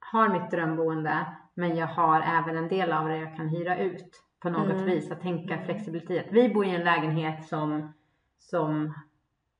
har 0.00 0.28
mitt 0.28 0.50
drömboende 0.50 1.26
men 1.54 1.76
jag 1.76 1.86
har 1.86 2.20
även 2.20 2.56
en 2.56 2.68
del 2.68 2.92
av 2.92 3.08
det 3.08 3.16
jag 3.16 3.36
kan 3.36 3.48
hyra 3.48 3.78
ut 3.78 4.22
på 4.40 4.50
något 4.50 4.72
Mm. 4.72 4.84
vis. 4.84 5.10
Att 5.10 5.20
tänka 5.20 5.58
flexibilitet. 5.64 6.26
Vi 6.30 6.48
bor 6.48 6.64
i 6.66 6.74
en 6.74 6.84
lägenhet 6.84 7.44
som, 7.48 7.92
som 8.38 8.94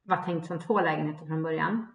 var 0.02 0.16
tänkt 0.16 0.46
som 0.46 0.58
två 0.58 0.80
lägenheter 0.80 1.26
från 1.26 1.42
början. 1.42 1.86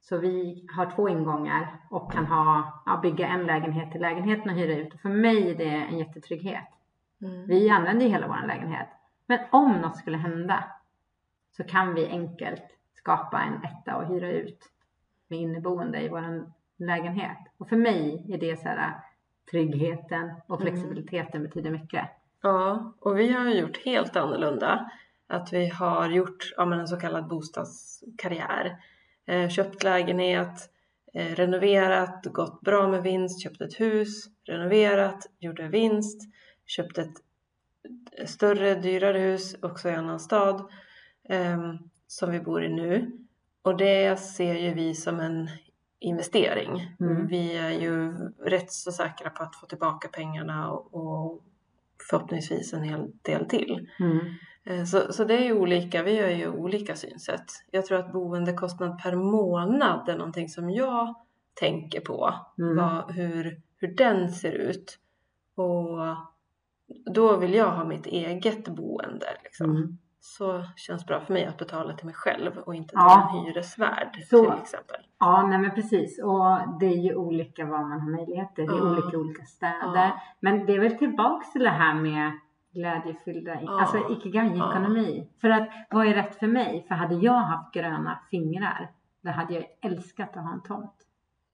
Så 0.00 0.18
vi 0.18 0.66
har 0.76 0.90
två 0.90 1.08
ingångar 1.08 1.80
och 1.90 2.12
kan 2.12 2.26
ha, 2.26 2.82
ja, 2.86 2.96
bygga 3.02 3.28
en 3.28 3.46
lägenhet 3.46 3.92
till 3.92 4.00
lägenheten 4.00 4.50
och 4.50 4.56
hyra 4.56 4.76
ut. 4.76 4.94
Och 4.94 5.00
för 5.00 5.08
mig 5.08 5.50
är 5.50 5.54
det 5.54 5.64
en 5.64 5.98
jättetrygghet. 5.98 6.68
Mm. 7.22 7.46
Vi 7.46 7.70
använder 7.70 8.06
ju 8.06 8.12
hela 8.12 8.26
vår 8.28 8.46
lägenhet. 8.46 8.88
Men 9.28 9.38
om 9.50 9.72
något 9.72 9.96
skulle 9.96 10.16
hända 10.16 10.64
så 11.56 11.64
kan 11.64 11.94
vi 11.94 12.06
enkelt 12.08 12.64
skapa 12.94 13.40
en 13.40 13.64
etta 13.64 13.96
och 13.96 14.06
hyra 14.06 14.30
ut 14.30 14.58
med 15.28 15.38
inneboende 15.38 16.00
i 16.00 16.08
vår 16.08 16.50
lägenhet. 16.76 17.38
Och 17.56 17.68
för 17.68 17.76
mig 17.76 18.26
är 18.28 18.38
det 18.38 18.56
så 18.56 18.68
här 18.68 18.92
tryggheten 19.50 20.32
och 20.46 20.60
Mm. 20.60 20.72
flexibiliteten 20.72 21.42
betyder 21.42 21.70
mycket. 21.70 22.08
Ja, 22.42 22.92
och 23.00 23.18
vi 23.18 23.32
har 23.32 23.50
gjort 23.50 23.84
helt 23.84 24.16
annorlunda. 24.16 24.90
Att 25.26 25.52
vi 25.52 25.68
har 25.68 26.10
gjort 26.10 26.52
ja, 26.56 26.74
en 26.74 26.88
så 26.88 26.96
kallad 26.96 27.28
bostadskarriär. 27.28 28.76
Eh, 29.26 29.48
köpt 29.48 29.82
lägenhet, 29.82 30.70
eh, 31.14 31.34
renoverat, 31.34 32.24
gått 32.24 32.60
bra 32.60 32.88
med 32.88 33.02
vinst, 33.02 33.42
köpt 33.42 33.60
ett 33.60 33.80
hus, 33.80 34.24
renoverat, 34.44 35.26
gjorde 35.38 35.68
vinst, 35.68 36.20
köpt 36.66 36.98
ett 36.98 37.14
större, 38.26 38.74
dyrare 38.74 39.18
hus 39.18 39.56
också 39.62 39.88
i 39.88 39.92
en 39.92 39.98
annan 39.98 40.20
stad 40.20 40.64
eh, 41.28 41.74
som 42.06 42.30
vi 42.30 42.40
bor 42.40 42.64
i 42.64 42.68
nu. 42.68 43.12
Och 43.62 43.76
det 43.76 44.20
ser 44.20 44.54
ju 44.54 44.74
vi 44.74 44.94
som 44.94 45.20
en 45.20 45.48
investering. 45.98 46.96
Mm. 47.00 47.26
Vi 47.26 47.56
är 47.56 47.70
ju 47.70 48.12
rätt 48.44 48.72
så 48.72 48.92
säkra 48.92 49.30
på 49.30 49.42
att 49.42 49.56
få 49.56 49.66
tillbaka 49.66 50.08
pengarna 50.08 50.70
och, 50.70 50.94
och 50.94 51.42
förhoppningsvis 52.10 52.72
en 52.72 52.82
hel 52.82 53.10
del 53.22 53.48
till. 53.48 53.88
Mm. 54.00 54.20
Eh, 54.64 54.84
Så, 54.84 55.12
så 55.12 55.24
det 55.24 55.34
är 55.34 55.44
ju 55.44 55.52
olika, 55.52 56.02
vi 56.02 56.20
har 56.20 56.28
ju 56.28 56.48
olika 56.48 56.96
synsätt. 56.96 57.44
Jag 57.70 57.86
tror 57.86 57.98
att 57.98 58.12
boendekostnad 58.12 59.02
per 59.02 59.14
månad 59.16 60.08
är 60.08 60.16
någonting 60.16 60.48
som 60.48 60.70
jag 60.70 61.14
tänker 61.54 62.00
på. 62.00 62.34
Mm. 62.58 62.76
Vad, 62.76 63.12
hur, 63.12 63.60
hur 63.76 63.88
den 63.88 64.32
ser 64.32 64.52
ut. 64.52 64.98
Och 65.54 65.98
då 67.14 67.36
vill 67.36 67.54
jag 67.54 67.70
ha 67.70 67.84
mitt 67.84 68.06
eget 68.06 68.68
boende. 68.68 69.26
Liksom. 69.44 69.70
Mm. 69.70 69.98
Så 70.20 70.64
känns 70.76 71.06
bra 71.06 71.20
för 71.20 71.32
mig 71.32 71.44
att 71.46 71.58
betala 71.58 71.92
till 71.96 72.06
mig 72.06 72.14
själv 72.14 72.58
och 72.58 72.74
inte 72.74 72.88
till 72.88 72.98
Ja. 72.98 73.30
en 73.38 73.44
hyresvärd 73.44 74.16
Så- 74.30 74.44
till 74.50 74.62
exempel. 74.62 74.96
Ja, 75.18 75.46
nej 75.46 75.58
men 75.58 75.70
precis. 75.70 76.22
Och 76.24 76.78
det 76.80 76.86
är 76.86 76.96
ju 77.02 77.14
olika 77.14 77.64
vad 77.64 77.80
man 77.80 78.00
har 78.00 78.10
möjligheter. 78.10 78.62
Det 78.66 78.72
är 78.72 78.76
Ja. 78.78 78.90
olika 78.92 79.18
olika 79.18 79.44
städer. 79.44 80.06
Ja. 80.06 80.20
Men 80.40 80.66
det 80.66 80.72
är 80.74 80.80
väl 80.80 80.98
tillbaks 80.98 81.52
till 81.52 81.62
det 81.62 81.70
här 81.70 81.94
med 81.94 82.32
glädjefyllda, 82.72 83.58
Ja. 83.62 83.80
alltså 83.80 83.98
ikigai-ekonomi. 84.12 85.28
För 85.40 85.50
att 85.50 85.68
vad 85.90 86.06
är 86.06 86.14
rätt 86.14 86.34
för 86.38 86.46
mig? 86.46 86.84
För 86.88 86.94
hade 86.94 87.14
jag 87.14 87.32
haft 87.40 87.74
gröna 87.74 88.18
fingrar, 88.30 88.90
då 89.22 89.30
hade 89.30 89.54
jag 89.54 89.64
älskat 89.82 90.36
att 90.36 90.42
ha 90.44 90.52
en 90.52 90.62
tomt. 90.62 90.94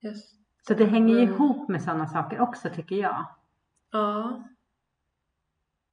Just. 0.01 0.35
Så 0.67 0.73
det 0.73 0.85
hänger 0.85 1.13
ju 1.15 1.21
Mm. 1.21 1.33
ihop 1.33 1.69
med 1.69 1.81
sådana 1.81 2.07
saker 2.07 2.41
också 2.41 2.69
tycker 2.69 2.95
jag. 2.95 3.25
Ja. 3.91 4.43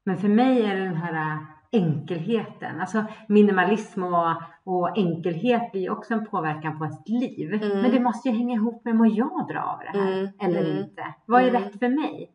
Men 0.04 0.16
för 0.16 0.28
mig 0.28 0.62
är 0.62 0.76
det 0.76 0.84
den 0.84 0.96
här 0.96 1.46
enkelheten, 1.72 2.80
alltså 2.80 3.04
minimalism 3.28 4.02
och, 4.02 4.42
och 4.64 4.98
enkelhet 4.98 5.72
blir 5.72 5.90
också 5.90 6.14
en 6.14 6.26
påverkan 6.26 6.78
på 6.78 6.84
ens 6.84 7.08
liv. 7.08 7.54
Mm. 7.54 7.82
Men 7.82 7.90
det 7.90 8.00
måste 8.00 8.28
ju 8.28 8.34
hänga 8.34 8.54
ihop 8.54 8.84
med, 8.84 8.96
mår 8.96 9.18
jag 9.18 9.46
bra 9.46 9.62
av 9.62 9.78
det 9.78 9.98
här 9.98 10.12
Mm, 10.12 10.30
eller 10.40 10.70
mm, 10.70 10.84
inte? 10.84 11.14
Vad 11.26 11.42
är 11.42 11.48
mm. 11.48 11.62
rätt 11.62 11.78
för 11.78 11.88
mig? 11.88 12.32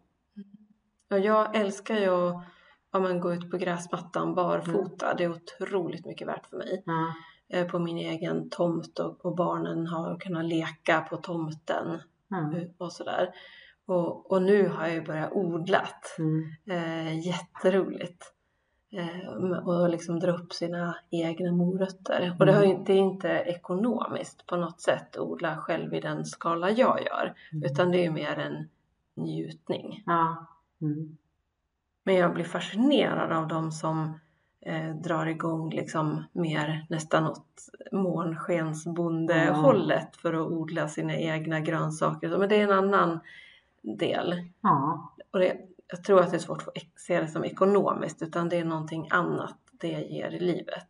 Och 1.11 1.19
jag 1.19 1.55
älskar 1.55 1.95
ju 1.95 2.09
att 2.09 2.43
ja, 2.91 2.99
men 2.99 3.19
gå 3.19 3.33
ut 3.33 3.51
på 3.51 3.57
gräsmattan 3.57 4.35
barfota. 4.35 5.13
Det 5.13 5.23
är 5.23 5.31
otroligt 5.31 6.05
mycket 6.05 6.27
värt 6.27 6.47
för 6.47 6.57
mig. 6.57 6.83
Eh, 7.49 7.67
På 7.67 7.79
min 7.79 7.97
egen 7.97 8.49
tomt 8.49 8.99
och, 8.99 9.25
och 9.25 9.35
barnen 9.35 9.87
har 9.87 10.19
kunnat 10.19 10.45
leka 10.45 11.01
på 11.01 11.17
tomten 11.17 11.99
Mm. 12.31 12.69
och 12.77 12.91
sådär. 12.91 13.29
Och, 13.87 14.31
och 14.31 14.41
nu 14.41 14.67
har 14.67 14.87
jag 14.87 14.93
ju 14.93 15.01
börjat 15.01 15.31
odlat. 15.31 16.15
Mm. 16.19 16.51
Eh, 16.69 17.27
jätteroligt. 17.27 18.33
Eh, 18.91 19.27
och 19.67 19.89
liksom 19.89 20.19
dra 20.19 20.31
upp 20.31 20.53
sina 20.53 20.95
egna 21.11 21.51
morötter. 21.51 22.35
Och 22.39 22.45
det, 22.45 22.53
har 22.53 22.63
ju, 22.63 22.77
det 22.77 22.93
är 22.93 22.97
inte 22.97 23.29
ekonomiskt 23.29 24.47
på 24.47 24.55
något 24.55 24.81
sätt 24.81 25.15
att 25.15 25.21
odla 25.21 25.57
själv 25.57 25.93
i 25.93 25.99
den 25.99 26.25
skala 26.25 26.71
jag 26.71 27.05
gör. 27.05 27.35
Mm. 27.51 27.63
Utan 27.63 27.91
det 27.91 27.97
är 27.97 28.03
ju 28.03 28.11
mer 28.11 28.39
en 28.39 28.69
njutning. 29.15 30.03
Ja. 30.05 30.47
Mm. 30.81 31.17
Men 32.03 32.15
jag 32.15 32.33
blir 32.33 32.45
fascinerad 32.45 33.31
av 33.31 33.47
de 33.47 33.71
som 33.71 34.19
eh, 34.61 34.95
drar 34.95 35.25
igång 35.25 35.69
liksom 35.69 36.23
mer 36.31 36.85
nästan 36.89 37.27
åt 37.27 37.45
månskensbondehållet 37.91 40.17
för 40.17 40.33
att 40.33 40.51
odla 40.51 40.87
sina 40.87 41.15
egna 41.15 41.59
grönsaker. 41.59 42.37
Men 42.37 42.49
det 42.49 42.55
är 42.55 42.63
en 42.63 42.71
annan 42.71 43.19
del. 43.95 44.35
ja. 44.61 45.11
Och 45.31 45.39
det, 45.39 45.57
jag 45.87 46.03
tror 46.03 46.19
att 46.21 46.31
det 46.31 46.37
är 46.37 46.39
svårt 46.39 46.67
att 46.67 46.73
se 46.95 47.21
det 47.21 47.27
som 47.27 47.43
ekonomiskt 47.45 48.21
utan 48.21 48.49
det 48.49 48.57
är 48.57 48.65
någonting 48.65 49.07
annat 49.11 49.57
det 49.71 49.87
ger 49.87 50.31
i 50.33 50.39
livet. 50.39 50.87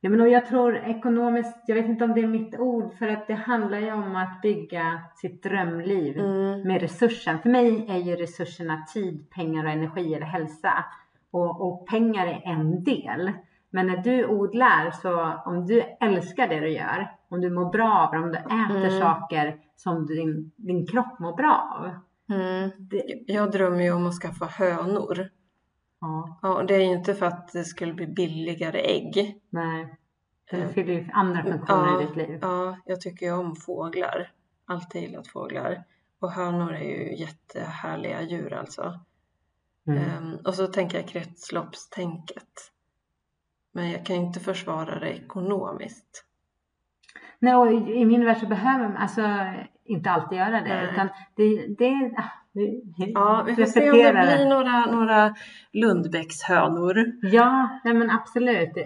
Ja, 0.00 0.10
men 0.10 0.20
och 0.20 0.28
jag 0.28 0.46
tror 0.46 0.76
ekonomiskt, 0.76 1.64
jag 1.66 1.74
vet 1.74 1.86
inte 1.86 2.04
om 2.04 2.14
det 2.14 2.20
är 2.20 2.26
mitt 2.26 2.58
ord, 2.58 2.94
för 2.98 3.08
att 3.08 3.26
det 3.26 3.34
handlar 3.34 3.78
ju 3.78 3.92
om 3.92 4.16
att 4.16 4.42
bygga 4.42 5.00
sitt 5.16 5.42
drömliv 5.42 6.18
Mm. 6.18 6.60
med 6.68 6.80
resursen. 6.80 7.38
För 7.38 7.48
mig 7.50 7.86
är 7.88 7.96
ju 7.98 8.16
resurserna 8.16 8.84
tid, 8.94 9.30
pengar 9.30 9.64
och 9.64 9.70
energi 9.70 10.14
eller 10.14 10.26
hälsa. 10.26 10.84
Och, 11.30 11.60
och 11.66 11.86
pengar 11.86 12.26
är 12.26 12.42
en 12.44 12.84
del. 12.84 13.32
Men 13.70 13.86
när 13.86 13.96
du 13.96 14.26
odlar, 14.26 14.90
så 14.90 15.32
om 15.44 15.66
du 15.66 15.80
älskar 16.00 16.48
det 16.48 16.60
du 16.60 16.68
gör, 16.68 17.10
om 17.28 17.40
du 17.40 17.50
mår 17.50 17.70
bra 17.72 17.92
av 17.98 18.12
det, 18.12 18.18
om 18.18 18.32
du 18.32 18.38
äter 18.38 18.86
Mm. 18.86 19.00
saker 19.00 19.56
som 19.76 20.06
din, 20.06 20.52
din 20.56 20.86
kropp 20.86 21.18
mår 21.18 21.36
bra 21.36 21.78
av. 21.80 21.90
Mm. 22.30 22.70
Jag 23.26 23.50
drömmer 23.50 23.82
ju 23.82 23.92
om 23.92 24.06
att 24.06 24.14
skaffa 24.20 24.46
hönor. 24.46 25.30
ja, 26.00 26.38
Ja, 26.42 26.54
och 26.54 26.66
det 26.66 26.74
är 26.74 26.80
ju 26.80 26.92
inte 26.92 27.14
för 27.14 27.26
att 27.26 27.52
det 27.52 27.64
skulle 27.64 27.94
bli 27.94 28.06
billigare 28.06 28.80
ägg. 28.80 29.40
nej. 29.50 29.96
Det 30.50 30.56
Eh, 30.62 30.68
fyller 30.68 30.92
ju 30.92 31.08
andra 31.12 31.42
funktioner 31.42 31.86
ja, 31.86 32.02
i 32.02 32.06
ditt 32.06 32.16
liv. 32.16 32.38
Ja, 32.42 32.76
jag 32.84 33.00
tycker 33.00 33.26
ju 33.26 33.32
om 33.32 33.56
fåglar. 33.56 34.32
Alltid 34.64 35.02
gillat 35.02 35.28
fåglar. 35.28 35.84
Och 36.18 36.30
hönor 36.32 36.74
är 36.74 36.84
ju 36.84 37.16
jättehärliga 37.16 38.22
djur 38.22 38.52
alltså. 38.52 39.00
Mm. 39.86 39.98
Ehm, 39.98 40.36
och 40.44 40.54
så 40.54 40.66
tänker 40.66 40.98
jag 40.98 41.08
kretsloppstänket. 41.08 42.72
Men 43.72 43.90
jag 43.90 44.06
kan 44.06 44.16
ju 44.16 44.22
inte 44.22 44.40
försvara 44.40 44.98
det 44.98 45.10
ekonomiskt. 45.10 46.24
Nej, 47.38 47.54
och 47.54 47.72
i 47.72 47.92
i 47.94 48.04
min 48.04 48.24
värld 48.24 48.38
så 48.38 48.46
behöver 48.46 48.88
man 48.88 48.96
alltså 48.96 49.22
inte 49.92 50.10
alltid 50.10 50.38
göra 50.38 50.60
det. 50.60 50.74
Nej. 50.74 50.88
Utan 50.92 51.08
det, 51.36 51.66
det 51.78 52.14
ah, 52.16 52.30
vi, 52.52 52.82
Ja, 53.14 53.44
vi 53.46 53.54
får 53.54 53.64
se 53.64 53.90
om 53.90 53.98
det 53.98 54.12
blir 54.12 54.48
några, 54.48 54.86
några 54.86 55.34
Lundbäckshönor. 55.72 57.04
Ja, 57.22 57.80
nej 57.84 57.94
men 57.94 58.10
absolut. 58.10 58.76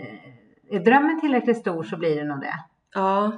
Är 0.70 0.80
drömmen 0.80 1.20
tillräckligt 1.20 1.56
stor 1.56 1.82
så 1.82 1.96
blir 1.96 2.16
det 2.16 2.24
nog 2.24 2.40
det. 2.40 2.54
Ja, 2.94 3.32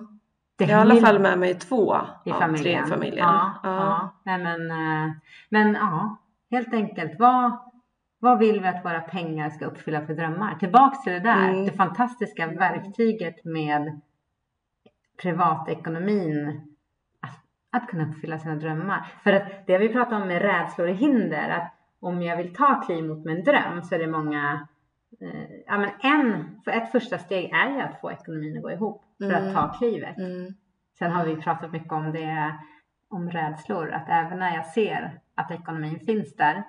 Det 0.59 0.65
jag 0.65 0.79
har 0.79 0.87
i 0.87 0.91
alla 0.91 1.01
fall 1.01 1.19
med 1.19 1.39
mig 1.39 1.55
två 1.55 1.97
i 2.25 2.31
av 2.31 2.39
familjen. 2.39 2.85
tre 2.85 2.95
familjen. 2.95 3.27
Ja, 3.27 3.61
ja. 3.63 3.75
ja. 3.75 4.15
Nej, 4.25 4.39
men, 4.39 4.71
eh, 4.71 5.13
men 5.49 5.75
ja, 5.75 6.17
helt 6.51 6.75
enkelt. 6.75 7.13
Vad, 7.19 7.59
vad 8.19 8.39
vill 8.39 8.61
vi 8.61 8.69
att 8.69 8.85
våra 8.85 9.01
pengar 9.01 9.51
ska 9.51 9.67
uppfylla 9.67 10.07
för 10.07 10.15
drömmar? 10.15 10.55
Tillbaks 10.55 11.03
till 11.03 11.13
det 11.13 11.21
där, 11.21 11.49
mm. 11.49 11.67
det 11.67 11.73
fantastiska 11.73 12.47
verktyget 12.47 13.45
med 13.45 14.01
privatekonomin. 15.23 16.68
Att, 17.73 17.89
kunna 17.89 18.11
uppfylla 18.11 18.39
sina 18.39 18.55
drömmar. 18.55 19.13
För 19.23 19.33
att 19.33 19.67
det 19.67 19.79
vi 19.79 19.89
pratar 19.89 20.23
om 20.23 20.29
med 20.29 20.43
rädslor 20.43 20.89
och 20.89 20.95
hinder, 20.95 21.49
att 21.49 21.75
om 22.01 22.23
jag 22.23 22.37
vill 22.37 22.55
ta 22.55 22.83
kliv 22.87 23.05
mot 23.05 23.25
min 23.25 23.45
dröm 23.45 23.83
så 23.83 23.95
är 23.95 23.99
det 23.99 24.07
många 24.07 24.69
eh, 25.21 25.51
ja, 25.67 25.79
men 25.79 25.91
en, 26.01 26.61
för 26.65 26.71
ett 26.71 26.93
första 26.93 27.19
steg 27.19 27.51
är 27.53 27.71
ju 27.71 27.81
att 27.81 28.01
få 28.01 28.13
ekonomin 28.13 28.57
att 28.57 28.63
gå 28.63 28.71
ihop 28.71 29.05
för 29.19 29.25
mm. 29.25 29.47
att 29.47 29.55
ta 29.55 29.79
klivet. 29.79 30.19
Mm. 30.19 30.55
Sen 30.99 31.11
har 31.11 31.25
vi 31.25 31.37
pratat 31.37 31.73
mycket 31.73 31.93
om 31.93 32.13
det, 32.13 32.59
om 33.11 33.31
rädslor, 33.31 33.91
att 33.91 34.09
även 34.09 34.39
när 34.39 34.55
jag 34.55 34.67
ser 34.67 35.21
att 35.35 35.51
ekonomin 35.51 36.01
finns 36.07 36.37
där 36.37 36.65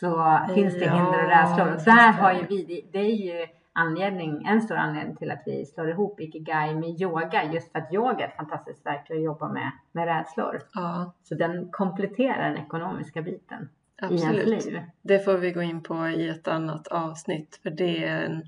så 0.00 0.40
finns 0.54 0.74
det 0.74 0.84
ja, 0.84 0.92
hinder 0.92 1.24
och 1.24 1.30
rädslor. 1.30 1.72
Och 1.72 1.84
där 1.84 2.12
har 2.12 2.32
ju 2.32 2.46
vi, 2.46 2.90
det 2.92 2.98
är 2.98 3.14
ju 3.14 3.46
anledning, 3.72 4.44
en 4.46 4.62
stor 4.62 4.76
anledning 4.76 5.16
till 5.16 5.30
att 5.30 5.42
vi 5.46 5.66
slår 5.66 5.90
ihop 5.90 6.20
Ikigai 6.20 6.74
med 6.74 7.00
yoga, 7.00 7.44
just 7.44 7.72
för 7.72 7.78
att 7.78 7.92
yoga 7.92 8.24
är 8.24 8.28
ett 8.28 8.36
fantastiskt 8.36 8.86
verktyg 8.86 9.16
att 9.16 9.24
jobba 9.24 9.48
med, 9.48 9.70
med 9.92 10.06
rädslor. 10.06 10.62
Ja. 10.74 11.14
Så 11.22 11.34
den 11.34 11.68
kompletterar 11.70 12.48
den 12.48 12.64
ekonomiska 12.64 13.22
biten. 13.22 13.68
Absolut. 14.02 14.68
Det 15.02 15.18
får 15.18 15.38
vi 15.38 15.52
gå 15.52 15.62
in 15.62 15.82
på 15.82 16.08
i 16.08 16.28
ett 16.28 16.48
annat 16.48 16.88
avsnitt 16.88 17.60
för 17.62 17.70
det 17.70 18.04
är, 18.04 18.24
en, 18.24 18.42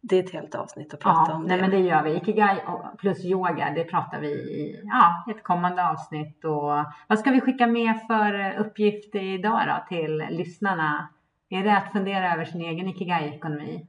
det 0.00 0.16
är 0.16 0.24
ett 0.24 0.32
helt 0.32 0.54
avsnitt 0.54 0.94
att 0.94 1.00
prata 1.00 1.30
ja, 1.30 1.36
om. 1.36 1.42
Nej, 1.42 1.56
det. 1.56 1.62
men 1.62 1.70
det 1.70 1.78
gör 1.78 2.02
vi. 2.02 2.16
Ikigai 2.16 2.60
plus 2.98 3.24
yoga, 3.24 3.72
det 3.74 3.84
pratar 3.84 4.20
vi 4.20 4.28
i 4.28 4.80
ja, 4.84 5.32
ett 5.32 5.42
kommande 5.42 5.88
avsnitt. 5.88 6.44
Och 6.44 6.84
vad 7.06 7.18
ska 7.18 7.30
vi 7.30 7.40
skicka 7.40 7.66
med 7.66 7.94
för 8.06 8.58
uppgifter 8.58 9.22
idag 9.22 9.60
då 9.66 9.96
till 9.96 10.24
lyssnarna? 10.30 11.08
Är 11.50 11.64
det 11.64 11.76
att 11.76 11.92
fundera 11.92 12.32
över 12.32 12.44
sin 12.44 12.60
egen 12.60 12.88
Ikigai-ekonomi? 12.88 13.86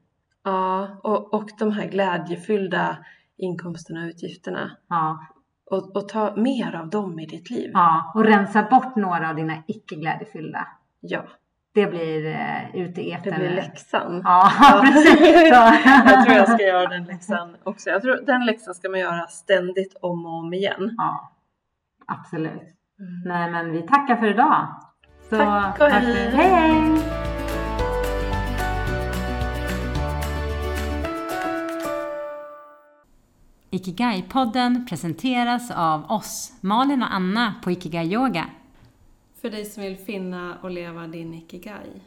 Ja, 0.50 1.00
och, 1.04 1.34
och 1.34 1.50
de 1.60 1.72
här 1.72 1.86
glädjefyllda 1.86 2.98
inkomsterna 3.38 4.04
och 4.04 4.08
utgifterna. 4.08 4.72
Ja. 4.90 5.28
Och, 5.72 5.96
och 5.96 6.10
ta 6.10 6.36
mer 6.36 6.76
av 6.76 6.90
dem 6.90 7.20
i 7.20 7.26
ditt 7.26 7.50
liv. 7.50 7.72
Ja, 7.74 8.12
och 8.16 8.24
rensa 8.24 8.64
bort 8.64 8.96
några 8.96 9.30
av 9.30 9.36
dina 9.36 9.64
icke 9.68 9.96
glädjefyllda. 9.96 10.68
Ja. 11.00 11.24
Det 11.74 11.86
blir 11.86 12.26
uh, 12.26 12.76
ute 12.76 13.02
i 13.02 13.12
etern. 13.12 13.34
Det 13.34 13.40
blir 13.40 13.56
läxan. 13.56 14.22
Ja, 14.24 14.52
ja. 14.60 14.82
precis. 14.86 15.50
jag 16.06 16.26
tror 16.26 16.38
jag 16.38 16.50
ska 16.50 16.64
göra 16.64 16.88
den 16.88 17.04
läxan 17.04 17.56
också. 17.64 17.90
Jag 17.90 18.02
tror 18.02 18.26
den 18.26 18.46
läxan 18.46 18.74
ska 18.74 18.90
man 18.90 19.00
göra 19.00 19.28
ständigt 19.28 19.98
om 20.02 20.26
och 20.26 20.34
om 20.34 20.54
igen. 20.54 20.96
Ja, 20.98 21.32
absolut. 22.08 22.52
Mm. 22.52 23.22
Nej, 23.26 23.52
men 23.52 23.72
vi 23.72 23.82
tackar 23.82 24.16
för 24.16 24.28
idag. 24.28 24.68
Så, 25.30 25.38
Tack 25.38 25.80
och 25.80 25.88
hej. 25.88 26.30
hej. 26.36 27.29
Ikigai-podden 33.72 34.86
presenteras 34.90 35.72
av 35.72 36.12
oss, 36.12 36.54
Malin 36.62 37.04
och 37.04 37.14
Anna 37.14 37.54
på 37.64 37.72
Ikigai 37.72 38.14
Yoga. 38.14 38.50
För 39.42 39.50
dig 39.50 39.66
som 39.66 39.84
vill 39.84 39.98
finna 39.98 40.58
och 40.62 40.72
leva 40.72 41.08
din 41.08 41.34
Ikigai. 41.34 42.02